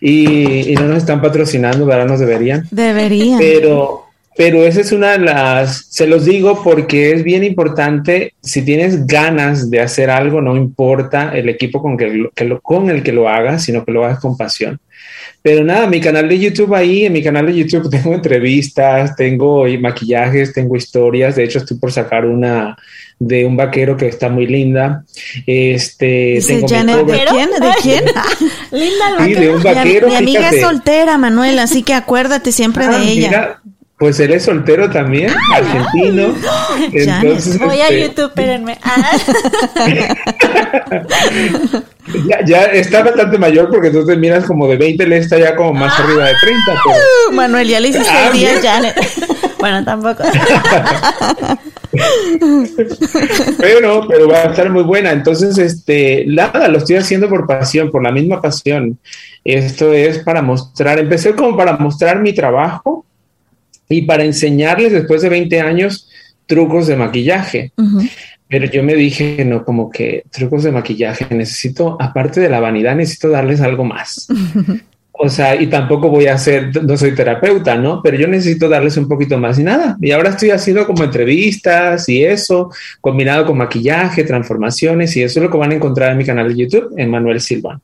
Y, 0.00 0.72
y 0.72 0.74
no 0.74 0.86
nos 0.86 0.96
están 0.96 1.20
patrocinando, 1.20 1.84
¿verdad? 1.84 2.06
Nos 2.06 2.20
deberían. 2.20 2.66
Deberían. 2.70 3.38
Pero 3.38 4.09
pero 4.40 4.64
esa 4.64 4.80
es 4.80 4.90
una 4.90 5.12
de 5.12 5.18
las, 5.18 5.84
se 5.90 6.06
los 6.06 6.24
digo 6.24 6.62
porque 6.64 7.12
es 7.12 7.22
bien 7.22 7.44
importante, 7.44 8.32
si 8.40 8.64
tienes 8.64 9.06
ganas 9.06 9.68
de 9.68 9.80
hacer 9.80 10.08
algo, 10.08 10.40
no 10.40 10.56
importa 10.56 11.32
el 11.36 11.50
equipo 11.50 11.82
con, 11.82 11.98
que, 11.98 12.30
lo, 12.46 12.60
con 12.62 12.88
el 12.88 13.02
que 13.02 13.12
lo 13.12 13.28
hagas, 13.28 13.64
sino 13.64 13.84
que 13.84 13.92
lo 13.92 14.02
hagas 14.02 14.18
con 14.18 14.38
pasión. 14.38 14.80
Pero 15.42 15.62
nada, 15.62 15.86
mi 15.88 16.00
canal 16.00 16.26
de 16.26 16.38
YouTube 16.38 16.74
ahí, 16.74 17.04
en 17.04 17.12
mi 17.12 17.22
canal 17.22 17.44
de 17.44 17.54
YouTube 17.54 17.90
tengo 17.90 18.14
entrevistas, 18.14 19.14
tengo 19.14 19.66
maquillajes, 19.78 20.54
tengo 20.54 20.74
historias, 20.74 21.36
de 21.36 21.44
hecho 21.44 21.58
estoy 21.58 21.76
por 21.76 21.92
sacar 21.92 22.24
una 22.24 22.78
de 23.18 23.44
un 23.44 23.58
vaquero 23.58 23.98
que 23.98 24.08
está 24.08 24.30
muy 24.30 24.46
linda. 24.46 25.04
Este, 25.46 26.40
tengo 26.46 26.66
¿De 27.04 27.24
quién? 27.28 27.50
¿De 27.50 27.72
quién? 27.82 28.04
linda 28.70 29.26
el 29.26 29.34
de 29.34 29.50
un 29.50 29.62
vaquero. 29.62 30.08
Mi, 30.08 30.16
amiga 30.16 30.48
es 30.48 30.62
soltera, 30.62 31.18
Manuel, 31.18 31.58
así 31.58 31.82
que 31.82 31.92
acuérdate 31.92 32.52
siempre 32.52 32.88
de 32.88 32.96
ah, 32.96 33.04
ella. 33.04 33.60
Pues 34.00 34.18
él 34.18 34.32
es 34.32 34.44
soltero 34.44 34.88
también, 34.88 35.30
argentino. 35.54 36.34
Entonces, 36.90 37.58
Voy 37.58 37.80
a 37.80 37.88
este, 37.88 38.00
YouTube, 38.00 38.28
espérenme. 38.28 38.78
Ah. 42.32 42.40
ya, 42.46 42.64
está 42.64 43.02
bastante 43.04 43.38
mayor 43.38 43.68
porque 43.70 43.88
entonces 43.88 44.18
miras 44.18 44.44
como 44.44 44.66
de 44.66 44.76
20, 44.76 45.06
le 45.06 45.18
está 45.18 45.38
ya 45.38 45.54
como 45.54 45.74
más 45.74 45.98
arriba 46.00 46.24
de 46.24 46.32
30. 46.40 46.72
Uh, 46.72 47.32
Manuel, 47.32 47.68
ya 47.68 47.78
le 47.78 47.88
hiciste 47.88 48.08
ah, 48.10 48.30
días, 48.32 48.62
ya. 48.62 48.80
Bueno, 49.58 49.84
tampoco. 49.84 50.22
pero, 53.60 54.08
pero 54.08 54.28
va 54.28 54.38
a 54.38 54.44
estar 54.44 54.70
muy 54.70 54.82
buena. 54.82 55.12
Entonces, 55.12 55.58
este, 55.58 56.24
nada, 56.26 56.68
lo 56.68 56.78
estoy 56.78 56.96
haciendo 56.96 57.28
por 57.28 57.46
pasión, 57.46 57.90
por 57.90 58.02
la 58.02 58.10
misma 58.10 58.40
pasión. 58.40 58.98
Esto 59.44 59.92
es 59.92 60.20
para 60.20 60.40
mostrar, 60.40 60.98
empecé 60.98 61.34
como 61.34 61.56
para 61.56 61.76
mostrar 61.76 62.20
mi 62.20 62.32
trabajo 62.32 63.04
y 63.90 64.02
para 64.02 64.24
enseñarles 64.24 64.92
después 64.92 65.20
de 65.20 65.28
20 65.28 65.60
años 65.60 66.08
trucos 66.46 66.86
de 66.86 66.96
maquillaje. 66.96 67.72
Pero 68.48 68.66
yo 68.66 68.82
me 68.82 68.94
dije, 68.94 69.44
no, 69.44 69.64
como 69.64 69.90
que 69.90 70.24
trucos 70.30 70.62
de 70.62 70.72
maquillaje, 70.72 71.26
necesito, 71.34 71.96
aparte 72.00 72.40
de 72.40 72.48
la 72.48 72.60
vanidad, 72.60 72.96
necesito 72.96 73.28
darles 73.28 73.60
algo 73.60 73.84
más. 73.84 74.26
O 75.22 75.28
sea, 75.28 75.60
y 75.60 75.66
tampoco 75.66 76.08
voy 76.08 76.28
a 76.28 76.38
ser, 76.38 76.82
no 76.82 76.96
soy 76.96 77.14
terapeuta, 77.14 77.76
¿no? 77.76 78.00
Pero 78.02 78.16
yo 78.16 78.26
necesito 78.26 78.70
darles 78.70 78.96
un 78.96 79.06
poquito 79.06 79.36
más 79.36 79.58
y 79.58 79.62
nada. 79.62 79.98
Y 80.00 80.12
ahora 80.12 80.30
estoy 80.30 80.48
haciendo 80.48 80.86
como 80.86 81.04
entrevistas 81.04 82.08
y 82.08 82.24
eso, 82.24 82.70
combinado 83.02 83.44
con 83.44 83.58
maquillaje, 83.58 84.24
transformaciones 84.24 85.14
y 85.18 85.22
eso 85.22 85.38
es 85.38 85.44
lo 85.44 85.50
que 85.50 85.58
van 85.58 85.72
a 85.72 85.74
encontrar 85.74 86.12
en 86.12 86.16
mi 86.16 86.24
canal 86.24 86.48
de 86.48 86.56
YouTube, 86.56 86.94
en 86.96 87.10
Manuel 87.10 87.38
Silva. 87.42 87.78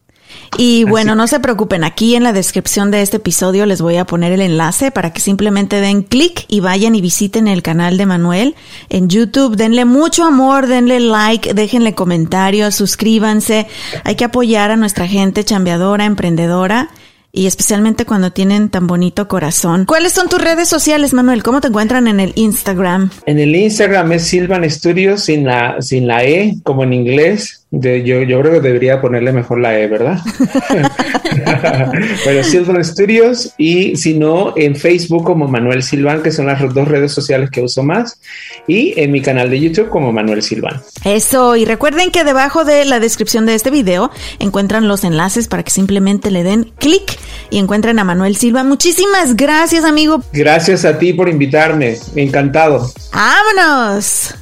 Y 0.59 0.85
bueno, 0.85 1.15
no 1.15 1.27
se 1.27 1.41
preocupen, 1.41 1.85
aquí 1.85 2.15
en 2.15 2.23
la 2.23 2.33
descripción 2.33 2.91
de 2.91 3.03
este 3.03 3.19
episodio 3.19 3.67
les 3.67 3.83
voy 3.83 3.97
a 3.97 4.07
poner 4.07 4.33
el 4.33 4.41
enlace 4.41 4.91
para 4.91 5.12
que 5.12 5.21
simplemente 5.21 5.81
den 5.81 6.03
clic 6.03 6.47
y 6.49 6.61
vayan 6.61 6.95
y 6.95 7.01
visiten 7.01 7.47
el 7.47 7.62
canal 7.62 7.99
de 7.99 8.07
Manuel 8.07 8.55
en 8.89 9.09
YouTube. 9.09 9.57
Denle 9.57 9.85
mucho 9.85 10.25
amor, 10.25 10.67
denle 10.67 11.01
like, 11.01 11.53
déjenle 11.53 11.95
comentarios, 11.95 12.75
suscríbanse. 12.75 13.67
Hay 14.05 14.15
que 14.15 14.25
apoyar 14.25 14.71
a 14.71 14.77
nuestra 14.77 15.07
gente 15.07 15.45
chambeadora, 15.45 16.07
emprendedora 16.07 16.91
y 17.37 17.47
especialmente 17.47 18.07
cuando 18.07 18.33
tienen 18.33 18.71
tan 18.71 18.87
bonito 18.87 19.29
corazón. 19.29 19.85
¿Cuáles 19.85 20.15
son 20.15 20.31
tus 20.31 20.41
redes 20.41 20.71
sociales, 20.71 21.12
Manuel? 21.12 21.43
¿Cómo 21.43 21.61
te 21.61 21.69
encuentran 21.69 22.09
en 22.09 22.19
el 22.19 22.33
Instagram? 22.35 23.11
En 23.27 23.39
el 23.39 23.55
Instagram 23.55 24.12
es 24.12 24.27
Silvan 24.27 24.69
Studios 24.71 25.25
sin 25.25 25.45
la, 25.45 25.83
sin 25.83 26.07
la 26.07 26.25
E, 26.25 26.55
como 26.62 26.83
en 26.83 26.95
inglés 26.95 27.65
yo, 27.70 28.22
yo 28.22 28.40
creo 28.40 28.52
que 28.52 28.61
debería 28.61 29.00
ponerle 29.00 29.33
mejor 29.33 29.61
la 29.61 29.79
E, 29.79 29.88
¿verdad? 29.88 30.18
Pero 32.24 32.44
Silvan 32.44 32.85
Studios 32.85 33.52
y 33.59 33.96
si 33.96 34.14
no, 34.14 34.55
en 34.57 34.76
Facebook 34.76 35.24
como 35.24 35.48
Manuel 35.48 35.83
Silvan, 35.83 36.22
que 36.22 36.31
son 36.31 36.46
las 36.46 36.61
dos 36.72 36.87
redes 36.87 37.12
sociales 37.12 37.50
que 37.50 37.61
uso 37.61 37.83
más, 37.83 38.20
y 38.68 38.98
en 39.00 39.11
mi 39.11 39.20
canal 39.20 39.50
de 39.50 39.61
YouTube 39.61 39.88
como 39.88 40.12
Manuel 40.12 40.42
Silvan. 40.42 40.81
Eso, 41.05 41.57
y 41.57 41.64
recuerden 41.64 42.11
que 42.11 42.24
debajo 42.24 42.64
de 42.64 42.85
la 42.85 43.00
descripción 43.00 43.46
de 43.46 43.55
este 43.55 43.70
video 43.70 44.11
encuentran 44.38 44.87
los 44.87 45.02
enlaces 45.02 45.48
para 45.48 45.64
que 45.64 45.70
simplemente 45.70 46.31
le 46.31 46.44
den 46.44 46.72
clic 46.79 47.18
y 47.50 47.59
encuentren 47.59 47.98
a 47.98 48.05
Manuel 48.05 48.37
Silvan. 48.37 48.68
Muchísimas 48.68 49.37
gracias, 49.37 49.85
amigo. 49.85 50.22
Gracias 50.33 50.85
a 50.85 50.98
ti 50.98 51.12
por 51.12 51.29
invitarme, 51.29 51.96
encantado. 52.14 52.90
¡Vámonos! 53.12 54.35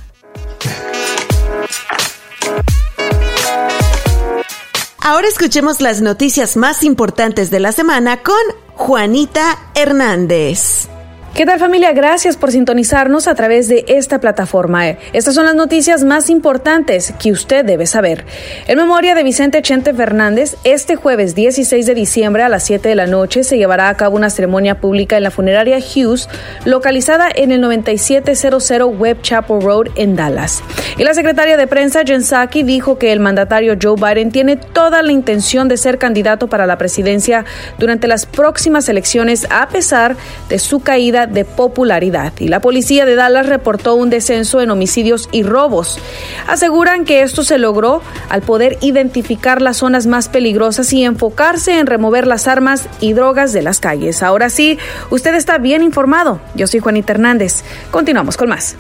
Ahora 5.05 5.29
escuchemos 5.29 5.83
las 5.83 6.01
noticias 6.01 6.57
más 6.57 6.83
importantes 6.83 7.51
de 7.51 7.61
la 7.61 7.73
semana 7.73 8.23
con 8.23 8.41
Juanita 8.75 9.59
Hernández. 9.75 10.89
¿Qué 11.35 11.47
tal 11.47 11.59
familia? 11.59 11.93
Gracias 11.93 12.37
por 12.37 12.53
sintonizarnos 12.53 13.27
a 13.27 13.35
través 13.35 13.67
de 13.67 13.85
esta 13.89 14.21
plataforma. 14.21 14.87
Estas 15.13 15.35
son 15.35 15.47
las 15.47 15.57
noticias 15.57 16.05
más 16.05 16.31
importantes 16.31 17.13
que 17.19 17.33
usted 17.33 17.65
debe 17.65 17.87
saber. 17.87 18.25
En 18.69 18.79
memoria 18.79 19.17
de 19.17 19.25
Vicente 19.25 19.61
Chente 19.61 19.93
Fernández, 19.93 20.57
este 20.63 20.95
jueves 20.95 21.35
16 21.35 21.87
de 21.87 21.95
diciembre 21.97 22.45
a 22.45 22.49
las 22.49 22.63
7 22.63 22.89
de 22.89 22.95
la 22.95 23.09
noche 23.09 23.43
se 23.43 23.59
llevará 23.59 23.89
a 23.89 23.97
cabo 23.97 24.15
una 24.15 24.31
ceremonia 24.31 24.81
pública 24.81 25.17
en 25.17 25.25
la 25.25 25.33
funeraria 25.33 25.79
Hughes, 25.79 26.29
localizada 26.65 27.29
en 27.35 27.51
el 27.51 27.61
9700 27.63 28.71
Web 28.97 29.21
Chapel 29.23 29.61
Road 29.61 29.89
en 29.97 30.15
Dallas. 30.15 30.63
Y 30.99 31.03
la 31.03 31.15
secretaria 31.15 31.57
de 31.57 31.67
prensa 31.67 32.05
Jen 32.07 32.23
Psaki 32.23 32.63
dijo 32.63 32.97
que 32.97 33.11
el 33.11 33.19
mandatario 33.19 33.77
Joe 33.83 33.97
Biden 33.97 34.31
tiene 34.31 34.55
toda 34.55 35.03
la 35.03 35.11
intención 35.11 35.67
de 35.67 35.79
ser 35.79 35.99
candidato 35.99 36.47
para 36.47 36.69
la 36.69 36.79
presidencia 36.79 37.45
durante 37.79 38.07
las 38.07 38.25
próximas 38.25 38.89
elecciones 38.89 39.49
a 39.51 39.67
pesar 39.67 40.15
de 40.49 40.61
su 40.61 40.79
caída 40.79 41.24
de 41.27 41.45
popularidad 41.45 42.33
y 42.39 42.49
la 42.49 42.61
policía 42.61 43.05
de 43.07 43.15
Dallas 43.15 43.47
reportó 43.47 43.95
un 43.95 44.11
descenso 44.11 44.61
en 44.61 44.71
homicidios 44.71 45.29
y 45.33 45.43
robos. 45.43 45.99
Aseguran 46.47 47.05
que 47.05 47.23
esto 47.23 47.45
se 47.45 47.59
logró 47.59 48.03
al 48.29 48.43
poder 48.43 48.79
identificar 48.81 49.63
las 49.63 49.79
zonas 49.79 50.07
más 50.07 50.29
peligrosas 50.29 50.93
y 50.93 51.05
enfocarse 51.05 51.79
en 51.79 51.87
remover 51.87 52.27
las 52.27 52.49
armas 52.49 52.89
y 53.01 53.13
drogas 53.13 53.53
de 53.53 53.63
las 53.63 53.81
calles. 53.81 54.23
Ahora 54.23 54.51
sí, 54.51 54.79
usted 55.11 55.35
está 55.35 55.59
bien 55.59 55.83
informado. 55.83 56.41
Yo 56.55 56.67
soy 56.67 56.81
Juanita 56.81 57.13
Hernández. 57.13 57.63
Continuamos 57.91 58.37
con 58.37 58.49
más. 58.49 58.77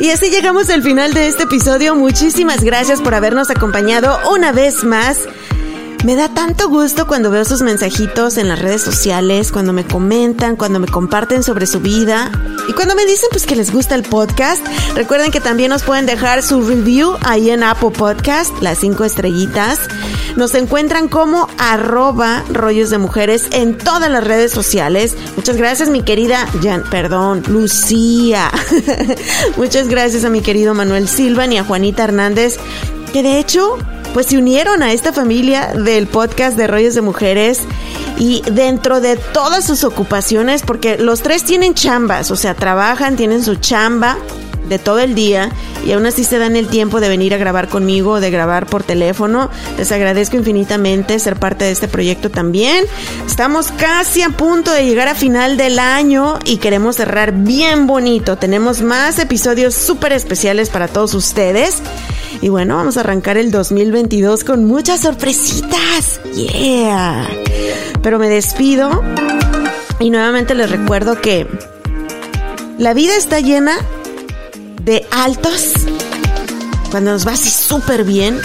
Y 0.00 0.08
así 0.08 0.30
llegamos 0.30 0.70
al 0.70 0.82
final 0.82 1.12
de 1.12 1.28
este 1.28 1.42
episodio. 1.42 1.94
Muchísimas 1.94 2.64
gracias 2.64 3.02
por 3.02 3.14
habernos 3.14 3.50
acompañado 3.50 4.18
una 4.32 4.50
vez 4.50 4.82
más. 4.82 5.28
Me 6.02 6.16
da 6.16 6.30
tanto 6.30 6.70
gusto 6.70 7.06
cuando 7.06 7.30
veo 7.30 7.44
sus 7.44 7.60
mensajitos 7.60 8.38
en 8.38 8.48
las 8.48 8.58
redes 8.58 8.80
sociales, 8.80 9.52
cuando 9.52 9.74
me 9.74 9.84
comentan, 9.84 10.56
cuando 10.56 10.80
me 10.80 10.86
comparten 10.86 11.42
sobre 11.42 11.66
su 11.66 11.80
vida 11.80 12.32
y 12.68 12.72
cuando 12.72 12.94
me 12.94 13.04
dicen 13.04 13.28
pues 13.30 13.44
que 13.44 13.54
les 13.54 13.70
gusta 13.70 13.96
el 13.96 14.02
podcast. 14.02 14.66
Recuerden 14.94 15.30
que 15.30 15.40
también 15.40 15.68
nos 15.68 15.82
pueden 15.82 16.06
dejar 16.06 16.42
su 16.42 16.62
review 16.62 17.18
ahí 17.20 17.50
en 17.50 17.62
Apple 17.62 17.90
Podcast, 17.90 18.62
las 18.62 18.78
cinco 18.78 19.04
estrellitas. 19.04 19.78
Nos 20.36 20.54
encuentran 20.54 21.06
como 21.06 21.48
arroba 21.58 22.44
rollos 22.50 22.88
de 22.88 22.96
mujeres 22.96 23.48
en 23.50 23.76
todas 23.76 24.10
las 24.10 24.24
redes 24.24 24.52
sociales. 24.52 25.14
Muchas 25.36 25.58
gracias 25.58 25.90
mi 25.90 26.02
querida 26.02 26.46
Jan, 26.62 26.82
perdón, 26.90 27.42
Lucía. 27.46 28.50
Muchas 29.58 29.88
gracias 29.88 30.24
a 30.24 30.30
mi 30.30 30.40
querido 30.40 30.72
Manuel 30.72 31.08
Silva 31.08 31.44
y 31.46 31.58
a 31.58 31.64
Juanita 31.64 32.04
Hernández, 32.04 32.56
que 33.12 33.22
de 33.22 33.38
hecho 33.38 33.76
pues 34.12 34.26
se 34.26 34.38
unieron 34.38 34.82
a 34.82 34.92
esta 34.92 35.12
familia 35.12 35.72
del 35.74 36.06
podcast 36.06 36.56
de 36.56 36.66
Rollos 36.66 36.94
de 36.94 37.00
Mujeres 37.00 37.62
y 38.18 38.42
dentro 38.50 39.00
de 39.00 39.16
todas 39.16 39.64
sus 39.64 39.84
ocupaciones, 39.84 40.62
porque 40.62 40.98
los 40.98 41.22
tres 41.22 41.44
tienen 41.44 41.74
chambas, 41.74 42.30
o 42.30 42.36
sea, 42.36 42.54
trabajan, 42.54 43.16
tienen 43.16 43.42
su 43.42 43.56
chamba 43.56 44.18
de 44.70 44.78
todo 44.78 45.00
el 45.00 45.14
día 45.14 45.50
y 45.84 45.92
aún 45.92 46.06
así 46.06 46.24
se 46.24 46.38
dan 46.38 46.56
el 46.56 46.68
tiempo 46.68 47.00
de 47.00 47.08
venir 47.08 47.34
a 47.34 47.36
grabar 47.36 47.68
conmigo, 47.68 48.20
de 48.20 48.30
grabar 48.30 48.66
por 48.66 48.84
teléfono. 48.84 49.50
Les 49.76 49.92
agradezco 49.92 50.36
infinitamente 50.36 51.18
ser 51.18 51.36
parte 51.36 51.66
de 51.66 51.72
este 51.72 51.88
proyecto 51.88 52.30
también. 52.30 52.86
Estamos 53.26 53.72
casi 53.72 54.22
a 54.22 54.30
punto 54.30 54.72
de 54.72 54.86
llegar 54.86 55.08
a 55.08 55.14
final 55.14 55.56
del 55.56 55.78
año 55.78 56.38
y 56.44 56.58
queremos 56.58 56.96
cerrar 56.96 57.32
bien 57.32 57.86
bonito. 57.86 58.38
Tenemos 58.38 58.80
más 58.80 59.18
episodios 59.18 59.74
súper 59.74 60.12
especiales 60.12 60.70
para 60.70 60.88
todos 60.88 61.12
ustedes. 61.14 61.82
Y 62.40 62.48
bueno, 62.48 62.76
vamos 62.76 62.96
a 62.96 63.00
arrancar 63.00 63.36
el 63.36 63.50
2022 63.50 64.44
con 64.44 64.64
muchas 64.64 65.00
sorpresitas. 65.00 66.20
Yeah. 66.34 67.28
Pero 68.02 68.18
me 68.18 68.28
despido 68.28 69.02
y 69.98 70.10
nuevamente 70.10 70.54
les 70.54 70.70
recuerdo 70.70 71.20
que 71.20 71.46
la 72.78 72.94
vida 72.94 73.14
está 73.16 73.40
llena 73.40 73.76
de 74.84 75.06
altos, 75.10 75.72
cuando 76.90 77.12
nos 77.12 77.26
va 77.26 77.32
así 77.32 77.50
súper 77.50 78.04
bien, 78.04 78.40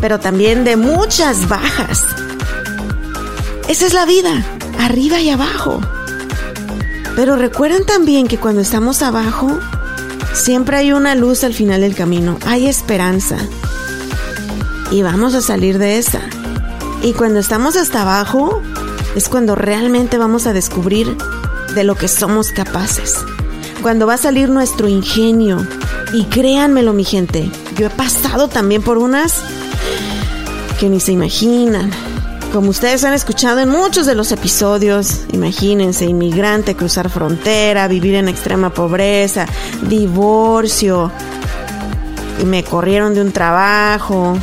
pero 0.00 0.18
también 0.18 0.64
de 0.64 0.76
muchas 0.76 1.48
bajas. 1.48 2.02
Esa 3.68 3.86
es 3.86 3.94
la 3.94 4.06
vida, 4.06 4.44
arriba 4.78 5.20
y 5.20 5.30
abajo. 5.30 5.80
Pero 7.14 7.36
recuerden 7.36 7.84
también 7.84 8.26
que 8.26 8.38
cuando 8.38 8.62
estamos 8.62 9.02
abajo, 9.02 9.58
siempre 10.34 10.78
hay 10.78 10.92
una 10.92 11.14
luz 11.14 11.44
al 11.44 11.54
final 11.54 11.82
del 11.82 11.94
camino, 11.94 12.38
hay 12.46 12.66
esperanza. 12.66 13.36
Y 14.90 15.02
vamos 15.02 15.34
a 15.34 15.42
salir 15.42 15.78
de 15.78 15.98
esa. 15.98 16.20
Y 17.02 17.12
cuando 17.12 17.38
estamos 17.38 17.76
hasta 17.76 18.02
abajo, 18.02 18.62
es 19.14 19.28
cuando 19.28 19.54
realmente 19.54 20.18
vamos 20.18 20.46
a 20.46 20.52
descubrir 20.52 21.16
de 21.74 21.84
lo 21.84 21.94
que 21.96 22.08
somos 22.08 22.50
capaces 22.50 23.24
cuando 23.82 24.06
va 24.06 24.14
a 24.14 24.18
salir 24.18 24.48
nuestro 24.48 24.88
ingenio. 24.88 25.58
Y 26.12 26.24
créanmelo, 26.24 26.92
mi 26.92 27.04
gente, 27.04 27.50
yo 27.76 27.86
he 27.86 27.90
pasado 27.90 28.48
también 28.48 28.82
por 28.82 28.98
unas 28.98 29.42
que 30.78 30.88
ni 30.88 31.00
se 31.00 31.12
imaginan. 31.12 31.90
Como 32.52 32.70
ustedes 32.70 33.02
han 33.04 33.14
escuchado 33.14 33.60
en 33.60 33.70
muchos 33.70 34.04
de 34.06 34.14
los 34.14 34.30
episodios, 34.30 35.22
imagínense, 35.32 36.04
inmigrante, 36.04 36.76
cruzar 36.76 37.08
frontera, 37.08 37.88
vivir 37.88 38.14
en 38.14 38.28
extrema 38.28 38.70
pobreza, 38.70 39.46
divorcio, 39.88 41.10
y 42.40 42.44
me 42.44 42.62
corrieron 42.62 43.14
de 43.14 43.22
un 43.22 43.32
trabajo, 43.32 44.36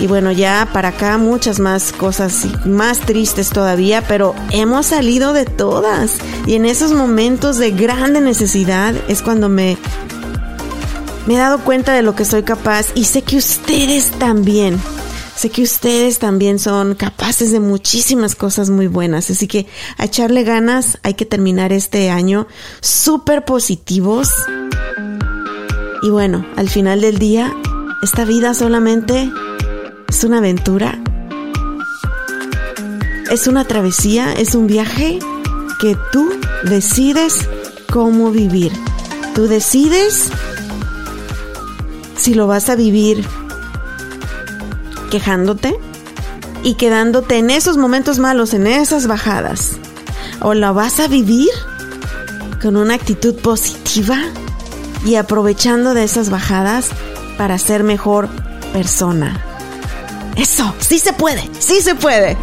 y 0.00 0.06
bueno, 0.06 0.30
ya 0.30 0.68
para 0.72 0.90
acá 0.90 1.18
muchas 1.18 1.58
más 1.58 1.92
cosas 1.92 2.46
más 2.64 3.00
tristes 3.00 3.50
todavía, 3.50 4.02
pero 4.06 4.34
hemos 4.50 4.86
salido 4.86 5.32
de 5.32 5.44
todas. 5.44 6.18
Y 6.46 6.54
en 6.54 6.66
esos 6.66 6.92
momentos 6.92 7.58
de 7.58 7.72
grande 7.72 8.20
necesidad 8.20 8.94
es 9.08 9.22
cuando 9.22 9.48
me, 9.48 9.76
me 11.26 11.34
he 11.34 11.38
dado 11.38 11.58
cuenta 11.64 11.94
de 11.94 12.02
lo 12.02 12.14
que 12.14 12.24
soy 12.24 12.44
capaz 12.44 12.86
y 12.94 13.04
sé 13.04 13.22
que 13.22 13.36
ustedes 13.36 14.10
también. 14.12 14.80
Sé 15.34 15.50
que 15.50 15.62
ustedes 15.62 16.18
también 16.18 16.58
son 16.58 16.94
capaces 16.96 17.52
de 17.52 17.60
muchísimas 17.60 18.34
cosas 18.34 18.70
muy 18.70 18.88
buenas, 18.88 19.30
así 19.30 19.46
que 19.46 19.68
a 19.96 20.06
echarle 20.06 20.42
ganas, 20.42 20.98
hay 21.04 21.14
que 21.14 21.26
terminar 21.26 21.72
este 21.72 22.10
año 22.10 22.48
súper 22.80 23.44
positivos. 23.44 24.30
Y 26.02 26.10
bueno, 26.10 26.44
al 26.56 26.68
final 26.68 27.00
del 27.00 27.18
día, 27.18 27.54
esta 28.02 28.24
vida 28.24 28.52
solamente 28.52 29.30
es 30.08 30.24
una 30.24 30.38
aventura, 30.38 30.98
es 33.30 33.46
una 33.46 33.64
travesía, 33.66 34.32
es 34.32 34.54
un 34.54 34.66
viaje 34.66 35.18
que 35.80 35.96
tú 36.12 36.30
decides 36.64 37.48
cómo 37.92 38.30
vivir. 38.30 38.72
Tú 39.34 39.46
decides 39.46 40.30
si 42.16 42.34
lo 42.34 42.46
vas 42.46 42.68
a 42.68 42.74
vivir 42.74 43.24
quejándote 45.10 45.78
y 46.64 46.74
quedándote 46.74 47.38
en 47.38 47.50
esos 47.50 47.76
momentos 47.76 48.18
malos, 48.18 48.54
en 48.54 48.66
esas 48.66 49.06
bajadas. 49.06 49.78
O 50.40 50.54
lo 50.54 50.72
vas 50.74 51.00
a 51.00 51.08
vivir 51.08 51.50
con 52.62 52.76
una 52.76 52.94
actitud 52.94 53.34
positiva 53.36 54.18
y 55.04 55.14
aprovechando 55.16 55.94
de 55.94 56.04
esas 56.04 56.30
bajadas 56.30 56.88
para 57.36 57.58
ser 57.58 57.84
mejor 57.84 58.28
persona. 58.72 59.47
Eso, 60.38 60.72
sí 60.78 61.00
se 61.00 61.12
puede, 61.12 61.50
sí 61.58 61.80
se 61.82 61.96
puede. 61.96 62.36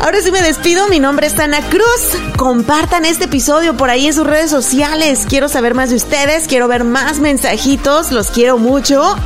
Ahora 0.00 0.22
sí 0.22 0.32
me 0.32 0.40
despido, 0.40 0.88
mi 0.88 0.98
nombre 0.98 1.26
es 1.26 1.38
Ana 1.38 1.60
Cruz. 1.68 2.34
Compartan 2.36 3.04
este 3.04 3.24
episodio 3.24 3.76
por 3.76 3.90
ahí 3.90 4.06
en 4.06 4.14
sus 4.14 4.26
redes 4.26 4.50
sociales. 4.50 5.26
Quiero 5.28 5.50
saber 5.50 5.74
más 5.74 5.90
de 5.90 5.96
ustedes, 5.96 6.46
quiero 6.48 6.66
ver 6.66 6.84
más 6.84 7.18
mensajitos, 7.18 8.10
los 8.10 8.30
quiero 8.30 8.56
mucho. 8.56 9.16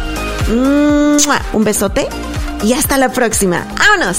Un 0.48 1.64
besote 1.64 2.08
y 2.64 2.72
hasta 2.72 2.98
la 2.98 3.12
próxima. 3.12 3.64
¡Vámonos! 3.78 4.18